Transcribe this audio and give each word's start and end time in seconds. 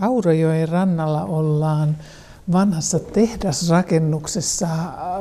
Aurajoen 0.00 0.68
rannalla 0.68 1.24
ollaan 1.24 1.96
vanhassa 2.52 2.98
tehdasrakennuksessa. 2.98 4.68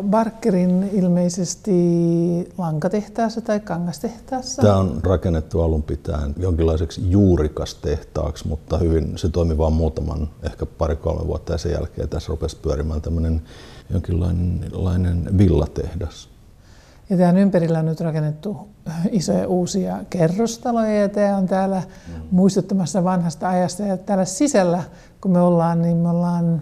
Barkerin 0.10 0.90
ilmeisesti 0.94 1.72
lankatehtaassa 2.58 3.42
tai 3.42 3.60
kangastehtaassa. 3.60 4.62
Tämä 4.62 4.78
on 4.78 5.00
rakennettu 5.04 5.62
alun 5.62 5.84
pitäen 5.84 6.36
jonkinlaiseksi 6.38 7.12
juurikastehtaaksi, 7.12 8.48
mutta 8.48 8.78
hyvin, 8.78 9.18
se 9.18 9.30
toimi 9.30 9.58
vain 9.58 9.74
muutaman, 9.74 10.30
ehkä 10.44 10.66
pari-kolme 10.66 11.28
vuotta 11.28 11.52
ja 11.52 11.58
sen 11.58 11.72
jälkeen 11.72 12.10
tässä 12.10 12.30
rupesi 12.30 12.58
pyörimään 12.58 13.02
tämmöinen 13.02 13.42
jonkinlainen 13.90 15.38
villatehdas. 15.38 16.31
Ja 17.12 17.18
tämän 17.18 17.38
ympärillä 17.38 17.80
on 17.80 17.86
nyt 17.86 18.02
rakennettu 18.02 18.68
isoja 19.12 19.48
uusia 19.48 19.98
kerrostaloja 20.10 21.02
ja 21.02 21.10
tämä 21.10 21.38
on 21.38 21.48
täällä 21.48 21.84
mm. 22.08 22.14
muistuttamassa 22.32 23.04
vanhasta 23.04 23.50
ajasta. 23.50 23.84
Ja 23.84 23.98
täällä 23.98 24.26
sisällä, 24.26 24.84
kun 25.22 25.32
me 25.32 25.42
ollaan, 25.42 25.82
niin 25.82 25.98
me 25.98 26.10
ollaan 26.10 26.62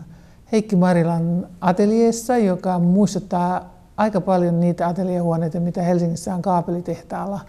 Heikki 0.51 0.75
Marilan 0.75 1.47
ateljeessa, 1.61 2.37
joka 2.37 2.79
muistuttaa 2.79 3.73
aika 3.97 4.21
paljon 4.21 4.59
niitä 4.59 4.87
ateljehuoneita, 4.87 5.59
mitä 5.59 5.81
Helsingissä 5.81 6.35
on 6.35 6.41
kaapelitehtaalla. 6.41 7.39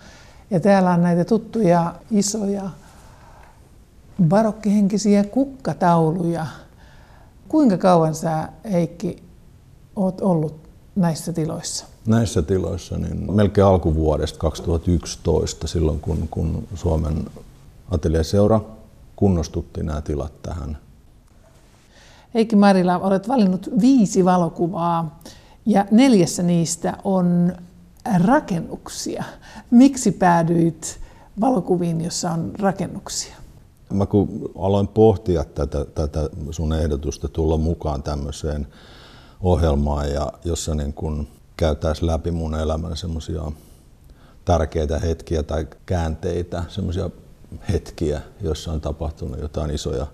Ja 0.50 0.60
täällä 0.60 0.90
on 0.90 1.02
näitä 1.02 1.24
tuttuja 1.24 1.94
isoja 2.10 2.70
barokkihenkisiä 4.28 5.24
kukkatauluja. 5.24 6.46
Kuinka 7.48 7.76
kauan 7.76 8.14
sä, 8.14 8.48
Heikki, 8.72 9.22
oot 9.96 10.20
ollut 10.20 10.68
näissä 10.96 11.32
tiloissa? 11.32 11.89
Näissä 12.06 12.42
tiloissa 12.42 12.98
niin 12.98 13.34
melkein 13.34 13.66
alkuvuodesta 13.66 14.38
2011, 14.38 15.66
silloin 15.66 16.00
kun, 16.00 16.28
kun 16.30 16.68
Suomen 16.74 17.24
ateljeseura 17.90 18.60
kunnostutti 19.16 19.82
nämä 19.82 20.00
tilat 20.00 20.42
tähän 20.42 20.78
Heikki 22.34 22.56
Marila, 22.56 22.98
olet 22.98 23.28
valinnut 23.28 23.70
viisi 23.80 24.24
valokuvaa 24.24 25.20
ja 25.66 25.86
neljässä 25.90 26.42
niistä 26.42 26.96
on 27.04 27.52
rakennuksia. 28.24 29.24
Miksi 29.70 30.12
päädyit 30.12 31.00
valokuviin, 31.40 32.04
jossa 32.04 32.30
on 32.30 32.52
rakennuksia? 32.58 33.36
Mä 33.92 34.06
kun 34.06 34.50
aloin 34.58 34.88
pohtia 34.88 35.44
tätä, 35.44 35.84
tätä 35.84 36.30
sun 36.50 36.72
ehdotusta 36.72 37.28
tulla 37.28 37.56
mukaan 37.56 38.02
tämmöiseen 38.02 38.66
ohjelmaan, 39.40 40.10
ja 40.10 40.32
jossa 40.44 40.74
niin 40.74 40.92
kun 40.92 41.28
käytäisiin 41.60 42.06
läpi 42.06 42.30
mun 42.30 42.54
elämän 42.54 42.96
semmoisia 42.96 43.42
tärkeitä 44.44 44.98
hetkiä 44.98 45.42
tai 45.42 45.66
käänteitä, 45.86 46.64
semmoisia 46.68 47.10
hetkiä, 47.72 48.20
joissa 48.40 48.72
on 48.72 48.80
tapahtunut 48.80 49.40
jotain 49.40 49.70
isoja 49.70 50.06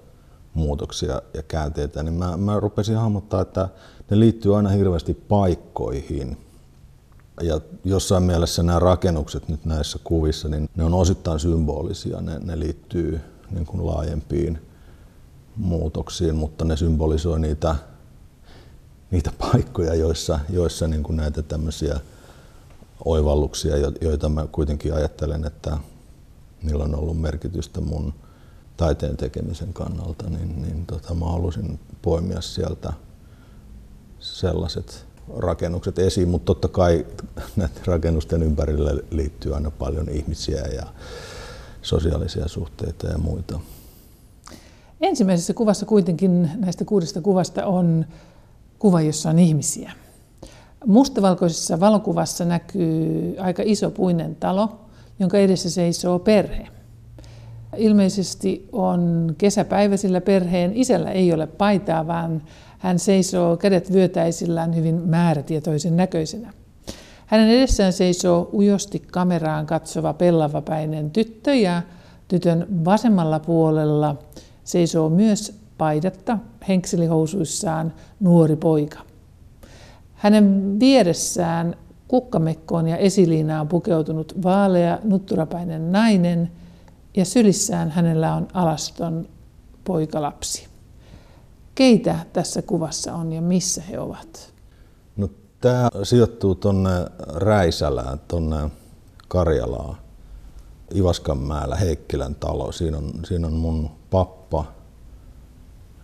muutoksia 0.55 1.23
ja 1.35 1.43
käänteitä, 1.43 2.03
niin 2.03 2.15
mä, 2.15 2.37
mä 2.37 2.61
rupesin 2.61 2.97
hahmottaa, 2.97 3.41
että 3.41 3.69
ne 4.11 4.21
liittyy 4.21 4.57
aina 4.57 4.69
hirveästi 4.69 5.15
paikkoihin. 5.15 6.37
Ja 7.43 7.61
jossain 7.85 8.23
mielessä 8.23 8.63
nämä 8.63 8.79
rakennukset 8.79 9.49
nyt 9.49 9.65
näissä 9.65 9.99
kuvissa, 10.05 10.49
niin 10.49 10.69
ne 10.77 10.85
on 10.85 10.95
osittain 10.95 11.41
symbolisia, 11.41 12.21
ne, 12.21 12.39
ne 12.39 12.59
liittyy 12.59 13.21
niin 13.51 13.67
kuin 13.67 13.87
laajempiin 13.87 14.59
muutoksiin, 15.57 16.35
mutta 16.35 16.65
ne 16.65 16.77
symbolisoi 16.77 17.41
niitä, 17.41 17.77
niitä 19.11 19.31
paikkoja, 19.39 19.95
joissa, 19.95 20.41
joissa 20.51 20.89
niin 20.89 21.03
kuin 21.03 21.17
näitä 21.17 21.43
tämmöisiä 21.43 22.01
oivalluksia, 23.05 23.77
joita 24.01 24.29
mä 24.29 24.47
kuitenkin 24.53 24.95
ajattelen, 24.95 25.45
että 25.45 25.79
niillä 26.63 26.85
on 26.85 26.95
ollut 26.95 27.21
merkitystä 27.21 27.81
mun 27.81 28.15
taiteen 28.77 29.17
tekemisen 29.17 29.73
kannalta, 29.73 30.31
niin, 30.31 30.63
niin 30.63 30.87
tota, 30.87 31.15
mä 31.15 31.25
halusin 31.27 31.81
poimia 32.03 32.41
sieltä 32.41 32.93
sellaiset 34.21 35.07
rakennukset 35.37 35.99
esiin, 35.99 36.29
mutta 36.29 36.47
totta 36.47 36.69
kai 36.69 37.07
näiden 37.57 37.87
rakennusten 37.87 38.43
ympärille 38.43 39.05
liittyy 39.11 39.55
aina 39.55 39.71
paljon 39.71 40.09
ihmisiä 40.09 40.63
ja 40.63 40.87
sosiaalisia 41.83 42.49
suhteita 42.49 43.07
ja 43.07 43.19
muita. 43.19 43.61
Ensimmäisessä 45.01 45.55
kuvassa 45.55 45.87
kuitenkin 45.87 46.51
näistä 46.57 46.85
kuudesta 46.85 47.21
kuvasta 47.21 47.67
on 47.67 48.07
kuva, 48.79 49.01
jossa 49.01 49.31
on 49.31 49.39
ihmisiä. 49.39 49.93
Mustavalkoisessa 50.87 51.81
valokuvassa 51.81 52.45
näkyy 52.45 53.35
aika 53.39 53.63
iso 53.67 53.91
puinen 53.91 54.37
talo, 54.37 54.81
jonka 55.19 55.39
edessä 55.39 55.71
seisoo 55.71 56.19
perhe. 56.19 56.69
Ilmeisesti 57.77 58.69
on 58.73 59.35
kesäpäivä, 59.39 59.95
perheen 60.25 60.73
isällä 60.75 61.11
ei 61.11 61.33
ole 61.33 61.47
paitaa, 61.47 62.07
vaan 62.07 62.43
hän 62.79 62.99
seisoo 62.99 63.57
kädet 63.57 63.93
vyötäisillään 63.93 64.77
hyvin 64.77 64.95
määrätietoisen 64.95 65.97
näköisenä. 65.97 66.53
Hänen 67.27 67.49
edessään 67.49 67.93
seisoo 67.93 68.51
ujosti 68.53 68.99
kameraan 68.99 69.67
katsova 69.67 70.13
pellavapäinen 70.13 71.11
tyttö 71.11 71.55
ja 71.55 71.83
tytön 72.29 72.67
vasemmalla 72.85 73.41
puolella 73.41 74.17
seisoo 74.65 75.09
myös 75.09 75.66
paidatta 75.79 76.39
henkselihousuissaan 76.69 77.93
nuori 78.21 78.57
poika. 78.57 78.99
Hänen 80.15 80.77
vieressään 80.81 81.77
kukkamekkoon 82.09 82.89
ja 82.89 82.97
esiliinaan 82.97 83.69
pukeutunut 83.69 84.43
vaalea 84.43 84.99
nutturapäinen 85.05 85.93
nainen– 85.93 86.51
ja 87.17 87.25
sylissään 87.25 87.91
hänellä 87.91 88.35
on 88.35 88.49
alaston 88.55 89.29
poikalapsi. 89.85 90.69
Keitä 91.75 92.19
tässä 92.33 92.63
kuvassa 92.63 93.15
on 93.15 93.33
ja 93.33 93.43
missä 93.43 93.83
he 93.83 93.99
ovat? 93.99 94.53
No, 95.17 95.29
tämä 95.61 95.89
sijoittuu 96.03 96.55
tuonne 96.55 96.91
Räisälään, 97.35 98.21
tuonne 98.29 98.71
Karjalaan, 99.29 99.97
Ivaskanmäellä, 100.95 101.77
Heikkilän 101.77 102.35
talo. 102.35 102.73
Siinä 102.73 102.99
on, 102.99 103.13
siinä 103.25 103.47
on 103.47 103.53
mun 103.53 103.91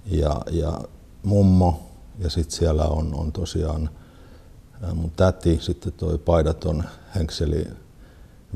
ja, 0.07 0.41
ja 0.51 0.81
mummo 1.23 1.83
ja 2.19 2.31
sitten 2.31 2.59
siellä 2.59 2.85
on, 2.85 3.15
on 3.15 3.33
tosiaan 3.33 3.91
mun 4.95 5.11
täti, 5.11 5.59
sitten 5.63 5.93
toi 5.93 6.19
paidaton 6.19 6.85
henkseli 7.15 7.67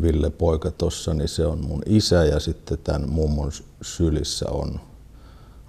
Ville 0.03 0.31
poika 0.31 0.71
tuossa, 0.71 1.15
niin 1.15 1.29
se 1.29 1.47
on 1.47 1.67
mun 1.67 1.83
isä 1.87 2.25
ja 2.25 2.41
sitten 2.41 2.79
tämän 2.85 3.11
mummon 3.11 3.53
sylissä 3.83 4.47
on, 4.51 4.81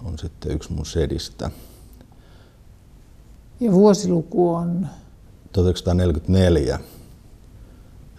on 0.04 0.18
sitten 0.18 0.52
yksi 0.52 0.72
mun 0.72 0.86
sedistä. 0.86 1.50
Ja 3.60 3.72
vuosiluku 3.72 4.54
on? 4.54 4.88
1944, 5.52 6.80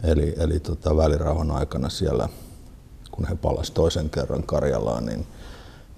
eli, 0.04 0.34
eli 0.38 0.60
tota 0.60 0.98
välirauhan 0.98 1.52
aikana 1.52 1.90
siellä, 1.90 2.30
kun 3.12 3.26
he 3.26 3.36
palasivat 3.36 3.74
toisen 3.74 4.10
kerran 4.10 4.44
Karjalaan, 4.44 5.06
niin, 5.06 5.28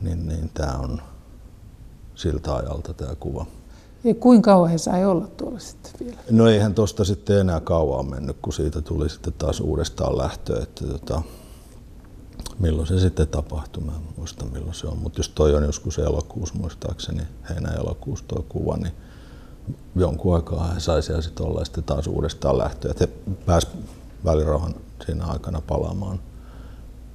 niin, 0.01 0.27
niin 0.27 0.51
tämä 0.53 0.73
on 0.73 1.01
siltä 2.21 2.55
ajalta 2.55 2.93
tämä 2.93 3.15
kuva. 3.15 3.45
Ja 4.03 4.13
kuinka 4.15 4.51
kauan 4.51 4.69
he 4.69 4.77
sai 4.77 5.05
olla 5.05 5.27
tuolla 5.27 5.59
sitten 5.59 5.91
vielä? 5.99 6.17
No 6.31 6.47
eihän 6.47 6.73
tuosta 6.73 7.05
sitten 7.05 7.39
enää 7.39 7.59
kauan 7.59 8.09
mennyt, 8.09 8.37
kun 8.41 8.53
siitä 8.53 8.81
tuli 8.81 9.09
sitten 9.09 9.33
taas 9.33 9.59
uudestaan 9.59 10.17
lähtö, 10.17 10.61
että 10.63 10.87
tota, 10.87 11.21
milloin 12.59 12.87
se 12.87 12.99
sitten 12.99 13.27
tapahtui, 13.27 13.83
mä 13.83 13.91
en 13.91 14.01
muista 14.17 14.45
milloin 14.45 14.73
se 14.73 14.87
on, 14.87 14.97
mutta 14.97 15.19
jos 15.19 15.29
toi 15.29 15.55
on 15.55 15.63
joskus 15.63 15.99
elokuussa 15.99 16.55
muistaakseni, 16.55 17.21
heinä-elokuussa 17.49 18.25
tuo 18.27 18.45
kuva, 18.49 18.77
niin 18.77 18.93
jonkun 19.95 20.35
aikaa 20.35 20.73
he 20.73 20.79
sai 20.79 21.03
siellä 21.03 21.21
sitten 21.21 21.45
olla 21.45 21.65
sitten 21.65 21.83
taas 21.83 22.07
uudestaan 22.07 22.57
lähtö, 22.57 22.91
että 22.91 23.07
he 23.07 23.35
pääs 23.45 23.67
välirauhan 24.25 24.75
siinä 25.05 25.25
aikana 25.25 25.61
palaamaan 25.61 26.19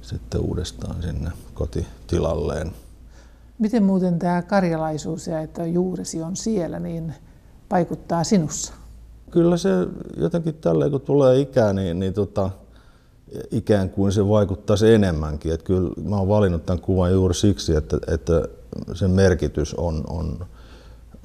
sitten 0.01 0.41
uudestaan 0.41 1.01
sinne 1.01 1.31
kotitilalleen. 1.53 2.71
Miten 3.59 3.83
muuten 3.83 4.19
tämä 4.19 4.41
karjalaisuus 4.41 5.27
ja 5.27 5.41
että 5.41 5.65
juuresi 5.65 6.21
on 6.21 6.35
siellä, 6.35 6.79
niin 6.79 7.13
vaikuttaa 7.71 8.23
sinussa? 8.23 8.73
Kyllä 9.31 9.57
se 9.57 9.69
jotenkin 10.17 10.55
tälleen, 10.55 10.91
kun 10.91 11.01
tulee 11.01 11.39
ikää, 11.39 11.73
niin, 11.73 11.99
niin 11.99 12.13
tota, 12.13 12.49
ikään 13.51 13.89
kuin 13.89 14.11
se 14.11 14.27
vaikuttaisi 14.27 14.93
enemmänkin. 14.93 15.53
Että 15.53 15.65
kyllä 15.65 15.91
mä 16.03 16.17
oon 16.17 16.27
valinnut 16.27 16.65
tämän 16.65 16.81
kuvan 16.81 17.11
juuri 17.11 17.33
siksi, 17.33 17.75
että, 17.75 17.97
että 18.07 18.47
sen 18.93 19.11
merkitys 19.11 19.73
on, 19.73 20.03
on 20.07 20.45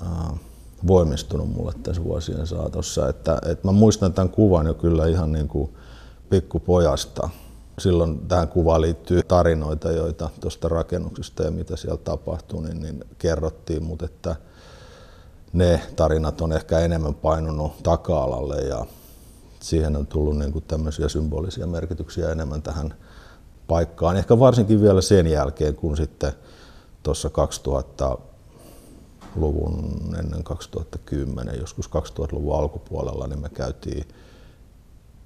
äh, 0.03 0.41
voimistunut 0.87 1.49
mulle 1.49 1.73
tässä 1.83 2.05
vuosien 2.05 2.47
saatossa. 2.47 3.09
Että, 3.09 3.39
että 3.47 3.69
mä 3.69 3.73
muistan 3.73 4.13
tämän 4.13 4.29
kuvan 4.29 4.67
jo 4.67 4.75
kyllä 4.75 5.07
ihan 5.07 5.33
niin 5.33 5.49
kuin 5.49 5.71
pikkupojasta 6.31 7.29
silloin 7.79 8.29
tähän 8.29 8.49
kuvaan 8.49 8.81
liittyy 8.81 9.23
tarinoita, 9.23 9.93
joita 9.93 10.31
tuosta 10.41 10.69
rakennuksesta 10.69 11.43
ja 11.43 11.51
mitä 11.51 11.77
siellä 11.77 12.01
tapahtuu, 12.05 12.61
niin, 12.61 12.83
niin 12.83 13.05
kerrottiin, 13.19 13.83
mutta 13.83 14.05
että 14.05 14.37
ne 15.53 15.81
tarinat 15.97 16.41
on 16.41 16.53
ehkä 16.53 16.79
enemmän 16.79 17.15
painunut 17.15 17.83
taka-alalle 17.83 18.61
ja 18.61 18.87
siihen 19.61 19.97
on 19.97 20.07
tullut 20.07 20.39
niin 20.39 20.53
kuin 20.53 20.65
tämmöisiä 20.69 21.09
symbolisia 21.09 21.67
merkityksiä 21.67 22.33
enemmän 22.33 22.63
tähän 22.63 22.95
paikkaan. 23.69 24.17
Ehkä 24.17 24.39
varsinkin 24.39 24.83
vielä 24.83 25.01
sen 25.01 25.27
jälkeen, 25.27 25.75
kun 25.75 25.97
sitten 25.97 26.33
tuossa 27.03 27.29
2000-luvun 27.29 30.01
ennen 30.19 30.45
2010, 30.45 31.61
joskus 31.61 31.91
2000-luvun 31.91 32.57
alkupuolella, 32.57 33.27
niin 33.27 33.41
me 33.41 33.49
käytiin, 33.49 34.09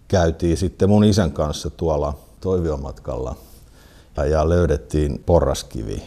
käytiin 0.08 0.56
sitten 0.56 0.88
mun 0.88 1.04
isän 1.04 1.32
kanssa 1.32 1.70
tuolla 1.70 2.25
Toiviomatkalla 2.46 3.36
ja 4.30 4.48
löydettiin 4.48 5.22
porraskivi. 5.26 6.02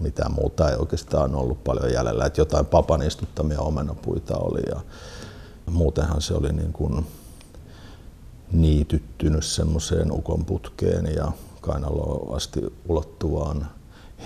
Mitä 0.00 0.28
muuta 0.28 0.70
ei 0.70 0.76
oikeastaan 0.76 1.34
ollut 1.34 1.64
paljon 1.64 1.92
jäljellä, 1.92 2.26
että 2.26 2.40
jotain 2.40 2.66
papan 2.66 3.02
istuttamia 3.02 3.60
omenapuita 3.60 4.36
oli 4.36 4.60
ja 4.68 4.80
muutenhan 5.70 6.22
se 6.22 6.34
oli 6.34 6.52
niin 6.52 6.72
kuin 6.72 7.06
niityttynyt 8.52 9.44
semmoiseen 9.44 10.12
ukonputkeen 10.12 11.14
ja 11.14 11.32
kainaloon 11.60 12.36
asti 12.36 12.60
ulottuvaan 12.88 13.66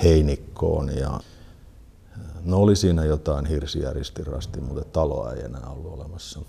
heinikkoon 0.03 0.97
ja 0.97 1.21
no 2.45 2.57
oli 2.57 2.77
siinä 2.77 3.05
jotain 3.05 3.47
hirsiä 3.47 3.93
ristirasti, 3.93 4.61
mutta 4.61 4.85
taloa 4.85 5.33
ei 5.33 5.45
enää 5.45 5.67
ollut 5.71 5.93
olemassa. 5.93 6.41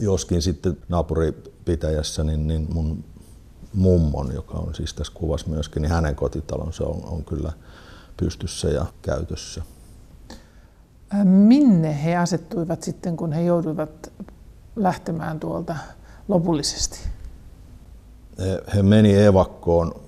Joskin 0.00 0.42
sitten 0.42 0.78
naapuripitäjässä, 0.88 2.24
niin, 2.24 2.46
niin 2.46 2.66
mun 2.72 3.04
mummon, 3.74 4.34
joka 4.34 4.54
on 4.58 4.74
siis 4.74 4.94
tässä 4.94 5.12
kuvassa 5.16 5.48
myöskin, 5.48 5.82
niin 5.82 5.92
hänen 5.92 6.16
kotitalonsa 6.16 6.84
on, 6.84 7.04
on 7.04 7.24
kyllä 7.24 7.52
pystyssä 8.16 8.68
ja 8.68 8.86
käytössä. 9.02 9.62
Minne 11.24 12.04
he 12.04 12.16
asettuivat 12.16 12.82
sitten, 12.82 13.16
kun 13.16 13.32
he 13.32 13.42
joutuivat 13.42 14.12
lähtemään 14.76 15.40
tuolta 15.40 15.76
lopullisesti? 16.28 16.98
He, 18.38 18.62
he 18.74 18.82
meni 18.82 19.14
evakkoon 19.24 20.00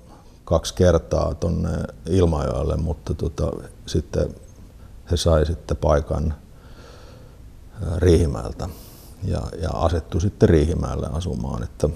kaksi 0.44 0.74
kertaa 0.74 1.34
tuonne 1.34 1.68
Ilmajoelle, 2.06 2.76
mutta 2.76 3.14
tota, 3.14 3.52
sitten 3.86 4.34
he 5.10 5.16
sai 5.16 5.46
sitten 5.46 5.76
paikan 5.76 6.34
Riihimäeltä 7.96 8.68
ja, 9.24 9.42
ja 9.62 9.70
asettu 9.70 10.20
sitten 10.20 10.48
Riihimäelle 10.48 11.06
asumaan. 11.12 11.62
Että 11.62 11.88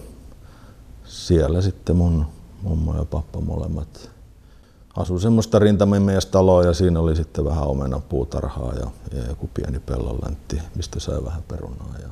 siellä 1.11 1.63
sitten 1.63 1.97
mun 1.97 2.27
mummo 2.63 2.97
ja 2.97 3.05
pappa 3.05 3.41
molemmat 3.41 4.11
asu 4.97 5.19
semmoista 5.19 5.59
rintamimiestaloa 5.59 6.65
ja 6.65 6.73
siinä 6.73 7.01
oli 7.01 7.17
sitten 7.17 7.45
vähän 7.45 7.67
omena 7.67 8.01
puutarhaa 8.01 8.73
ja, 8.75 8.91
ja 9.19 9.29
joku 9.29 9.51
pieni 9.55 9.79
pellonläntti, 9.79 10.63
mistä 10.77 11.01
sai 11.01 11.25
vähän 11.25 11.43
perunaa. 11.49 11.95
Ja... 12.03 12.09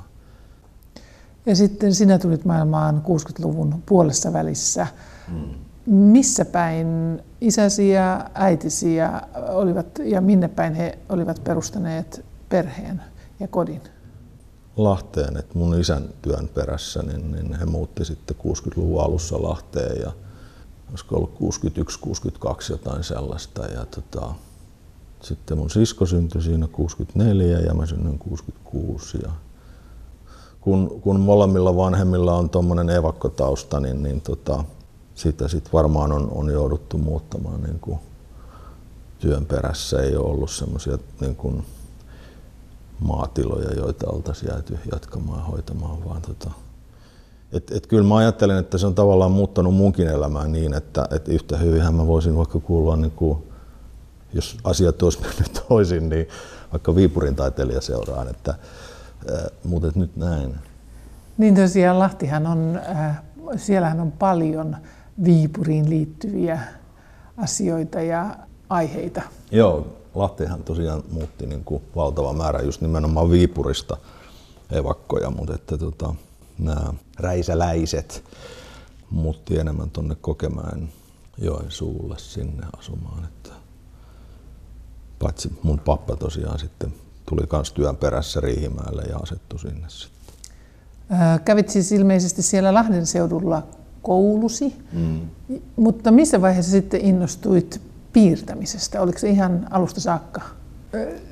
ja 1.47 1.57
sitten 1.57 1.95
sinä 1.95 2.19
tulit 2.19 2.45
maailmaan 2.45 3.03
60-luvun 3.07 3.83
puolessa 3.87 4.33
välissä. 4.33 4.87
Hmm. 5.31 5.55
Missä 5.87 6.45
päin 6.45 7.23
isäsi 7.41 7.91
ja 7.91 8.31
äitisi 8.35 8.97
ja, 8.97 9.23
olivat, 9.49 9.87
ja 10.05 10.21
minne 10.21 10.49
päin 10.49 10.75
he 10.75 10.99
olivat 11.09 11.45
perustaneet 11.45 12.25
perheen 12.49 13.03
ja 13.41 13.49
kodin? 13.49 13.81
Lahteen, 14.79 15.37
että 15.37 15.59
mun 15.59 15.81
isän 15.81 16.09
työn 16.23 16.49
perässä, 16.49 17.03
niin, 17.03 17.33
niin 17.33 17.55
he 17.55 17.67
muutti 17.67 18.05
sitten 18.05 18.37
60-luvun 18.37 19.03
alussa 19.03 19.43
Lahteen 19.43 20.01
ja 20.01 20.13
olisiko 20.91 21.17
ollut 21.17 21.35
61-62 22.49 22.71
jotain 22.71 23.05
sellaista. 23.05 23.67
Ja 23.67 23.87
tota, 23.87 24.35
sitten 25.21 25.59
mun 25.59 25.71
sisko 25.71 26.07
syntyi 26.07 26.43
siinä 26.43 26.67
64 26.67 27.59
ja 27.59 27.75
mä 27.75 27.87
synnyin 27.87 28.19
66. 28.19 29.19
Ja 29.23 29.31
kun, 30.61 31.01
kun 31.01 31.21
molemmilla 31.21 31.77
vanhemmilla 31.77 32.35
on 32.35 32.51
tuommoinen 32.51 32.91
evakkotausta, 32.91 33.81
niin, 33.81 34.03
niin 34.03 34.21
tota, 34.21 34.65
sitä 35.15 35.49
sitten 35.49 35.73
varmaan 35.73 36.13
on, 36.13 36.31
on 36.31 36.51
jouduttu 36.51 36.99
muuttamaan 36.99 37.63
niin 37.63 37.81
kuin 37.81 37.99
työn 39.19 39.47
perässä. 39.47 40.03
Ei 40.03 40.17
ole 40.17 40.27
ollut 40.27 40.51
semmoisia 40.51 40.99
niin 41.21 41.37
maatiloja, 43.01 43.75
joita 43.77 44.11
oltaisiin 44.11 44.51
jääty 44.53 44.79
jatkamaan 44.93 45.47
hoitamaan, 45.47 46.05
vaan 46.05 46.23
tota, 46.23 46.51
et, 47.53 47.71
et 47.71 47.87
kyllä 47.87 48.09
mä 48.09 48.17
ajattelen, 48.17 48.59
että 48.59 48.79
se 48.79 48.87
on 48.87 48.95
tavallaan 48.95 49.31
muuttanut 49.31 49.75
munkin 49.75 50.09
elämää 50.09 50.49
niin, 50.49 50.75
että 50.75 51.09
et 51.11 51.29
yhtä 51.29 51.57
hyvinhän 51.57 51.95
mä 51.95 52.07
voisin 52.07 52.37
vaikka 52.37 52.61
kuulua, 52.61 52.97
niin 52.97 53.11
kuin, 53.11 53.39
jos 54.33 54.59
asiat 54.65 55.03
olisi 55.03 55.19
mennyt 55.29 55.65
toisin, 55.69 56.09
niin 56.09 56.29
vaikka 56.73 56.95
Viipurin 56.95 57.37
taiteilijaseuraan, 57.37 58.29
että, 58.29 58.55
äh, 59.31 59.45
mutta 59.65 59.89
et 59.89 59.97
nyt 59.97 60.17
näin. 60.17 60.55
Niin 61.39 61.55
tosiaan 61.55 61.99
Lahtihan 61.99 62.47
on, 62.47 62.81
äh, 62.91 63.23
siellähän 63.57 64.01
on 64.01 64.13
paljon 64.13 64.77
Viipuriin 65.25 65.91
liittyviä 65.91 66.61
asioita 67.37 68.01
ja 68.01 68.37
aiheita. 68.71 69.23
Joo, 69.51 69.87
Lahtihan 70.19 70.65
tosiaan 70.65 71.03
muutti 71.11 71.47
niin 71.47 71.65
kuin 71.65 71.83
valtava 71.97 72.33
määrä 72.33 72.63
just 72.63 72.81
nimenomaan 72.81 73.31
Viipurista 73.31 73.97
evakkoja, 74.71 75.31
mutta 75.31 75.55
että 75.55 75.79
tota, 75.79 76.15
nämä 76.59 76.95
räisäläiset 77.19 78.25
muutti 79.11 79.59
enemmän 79.59 79.91
tuonne 79.91 80.15
Kokemään 80.21 80.89
Joensuulle 81.39 82.19
sinne 82.19 82.67
asumaan. 82.79 83.25
Että 83.25 83.51
paitsi 85.19 85.53
mun 85.63 85.79
pappa 85.79 86.17
tosiaan 86.17 86.59
sitten 86.59 86.95
tuli 87.29 87.43
myös 87.53 87.73
työn 87.73 87.97
perässä 87.97 88.41
Riihimäelle 88.41 89.03
ja 89.03 89.17
asettu 89.17 89.59
sinne 89.59 89.89
sitten. 89.89 90.19
Kävit 91.45 91.69
siis 91.69 91.93
ilmeisesti 91.93 92.43
siellä 92.43 92.75
Lahden 92.75 93.07
seudulla 93.07 93.63
koulusi, 94.03 94.77
mm. 94.93 95.21
mutta 95.77 96.11
missä 96.11 96.41
vaiheessa 96.41 96.71
sitten 96.73 97.01
innostuit 97.01 97.81
piirtämisestä? 98.19 99.01
Oliko 99.01 99.19
se 99.19 99.29
ihan 99.29 99.67
alusta 99.71 100.01
saakka? 100.01 100.41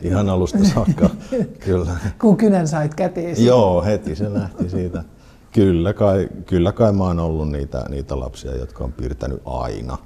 Ihan 0.03 0.29
alusta 0.29 0.59
saakka, 0.65 1.11
kyllä. 1.65 1.97
Kun 2.21 2.37
kynän 2.37 2.69
sait 2.69 2.95
käteesi. 2.95 3.47
Joo, 3.47 3.85
heti 3.85 4.17
se 4.17 4.35
lähti 4.35 4.71
siitä. 4.71 5.05
Kyllä 5.53 5.93
kai, 5.93 6.29
kyllä 6.47 6.73
kai 6.73 6.93
mä 6.93 7.05
oon 7.05 7.19
ollut 7.19 7.51
niitä, 7.51 7.85
niitä 7.89 8.21
lapsia, 8.21 8.57
jotka 8.57 8.85
on 8.85 8.93
piirtänyt 8.93 9.43
aina. 9.45 9.99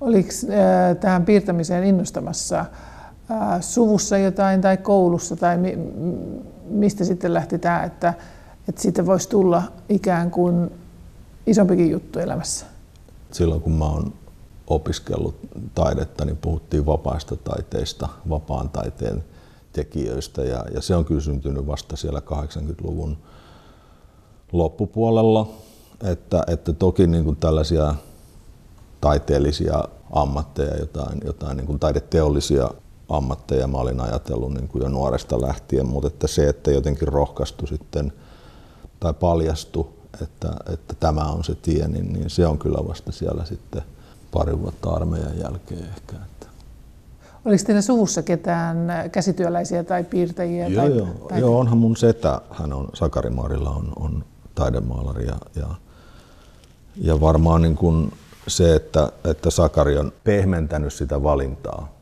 Oliko 0.00 0.28
äh, 0.28 0.96
tähän 0.96 1.24
piirtämiseen 1.24 1.84
innostamassa 1.84 2.58
äh, 2.60 2.66
suvussa 3.60 4.18
jotain 4.18 4.60
tai 4.60 4.76
koulussa 4.76 5.36
tai 5.36 5.58
mi, 5.58 5.78
mistä 6.68 7.04
sitten 7.04 7.34
lähti 7.34 7.58
tämä, 7.58 7.82
että, 7.82 8.14
että 8.68 8.82
siitä 8.82 9.06
voisi 9.06 9.28
tulla 9.28 9.62
ikään 9.88 10.30
kuin 10.30 10.70
isompikin 11.46 11.90
juttu 11.90 12.18
elämässä? 12.18 12.66
Silloin 13.30 13.60
kun 13.60 13.72
mä 13.72 13.84
oon 13.84 14.12
opiskellut 14.70 15.34
taidetta, 15.74 16.24
niin 16.24 16.36
puhuttiin 16.36 16.86
vapaista 16.86 17.36
taiteista, 17.36 18.08
vapaan 18.28 18.68
taiteen 18.68 19.24
tekijöistä. 19.72 20.42
Ja, 20.42 20.64
ja 20.74 20.82
se 20.82 20.96
on 20.96 21.04
kyllä 21.04 21.20
syntynyt 21.20 21.66
vasta 21.66 21.96
siellä 21.96 22.20
80-luvun 22.20 23.16
loppupuolella, 24.52 25.48
että, 26.04 26.42
että 26.46 26.72
toki 26.72 27.06
niin 27.06 27.24
kuin 27.24 27.36
tällaisia 27.36 27.94
taiteellisia 29.00 29.84
ammatteja, 30.12 30.76
jotain, 30.76 31.20
jotain 31.24 31.56
niin 31.56 31.66
kuin 31.66 31.78
taideteollisia 31.78 32.70
ammatteja 33.08 33.66
mä 33.66 33.78
olin 33.78 34.00
ajatellut 34.00 34.54
niin 34.54 34.68
kuin 34.68 34.82
jo 34.82 34.88
nuoresta 34.88 35.40
lähtien, 35.40 35.86
mutta 35.86 36.08
että 36.08 36.26
se, 36.26 36.48
että 36.48 36.70
jotenkin 36.70 37.08
rohkaistu 37.08 37.66
sitten 37.66 38.12
tai 39.00 39.14
paljastui, 39.14 39.86
että, 40.22 40.48
että 40.72 40.94
tämä 41.00 41.24
on 41.24 41.44
se 41.44 41.54
tie, 41.54 41.88
niin, 41.88 42.12
niin 42.12 42.30
se 42.30 42.46
on 42.46 42.58
kyllä 42.58 42.88
vasta 42.88 43.12
siellä 43.12 43.44
sitten 43.44 43.82
pari 44.32 44.60
vuotta 44.60 44.90
armeijan 44.90 45.38
jälkeen 45.38 45.84
ehkä. 45.84 46.16
Että. 46.16 46.46
Oliko 47.44 47.64
teillä 47.66 47.82
suvussa 47.82 48.22
ketään 48.22 48.88
käsityöläisiä 49.12 49.84
tai 49.84 50.04
piirtäjiä? 50.04 50.68
Joo, 50.68 50.82
tai, 50.82 50.96
joo. 50.96 51.06
tai... 51.28 51.40
joo 51.40 51.58
onhan 51.58 51.78
mun 51.78 51.96
setä, 51.96 52.40
hän 52.50 52.72
on, 52.72 52.88
Sakarimaarilla 52.94 53.70
on, 53.70 53.92
on 53.96 54.24
taidemaalari 54.54 55.26
ja, 55.26 55.36
ja, 55.56 55.68
ja 56.96 57.20
varmaan 57.20 57.62
niin 57.62 57.76
kuin 57.76 58.12
se, 58.48 58.74
että, 58.76 59.12
että 59.24 59.50
Sakari 59.50 59.98
on 59.98 60.12
pehmentänyt 60.24 60.92
sitä 60.92 61.22
valintaa, 61.22 62.00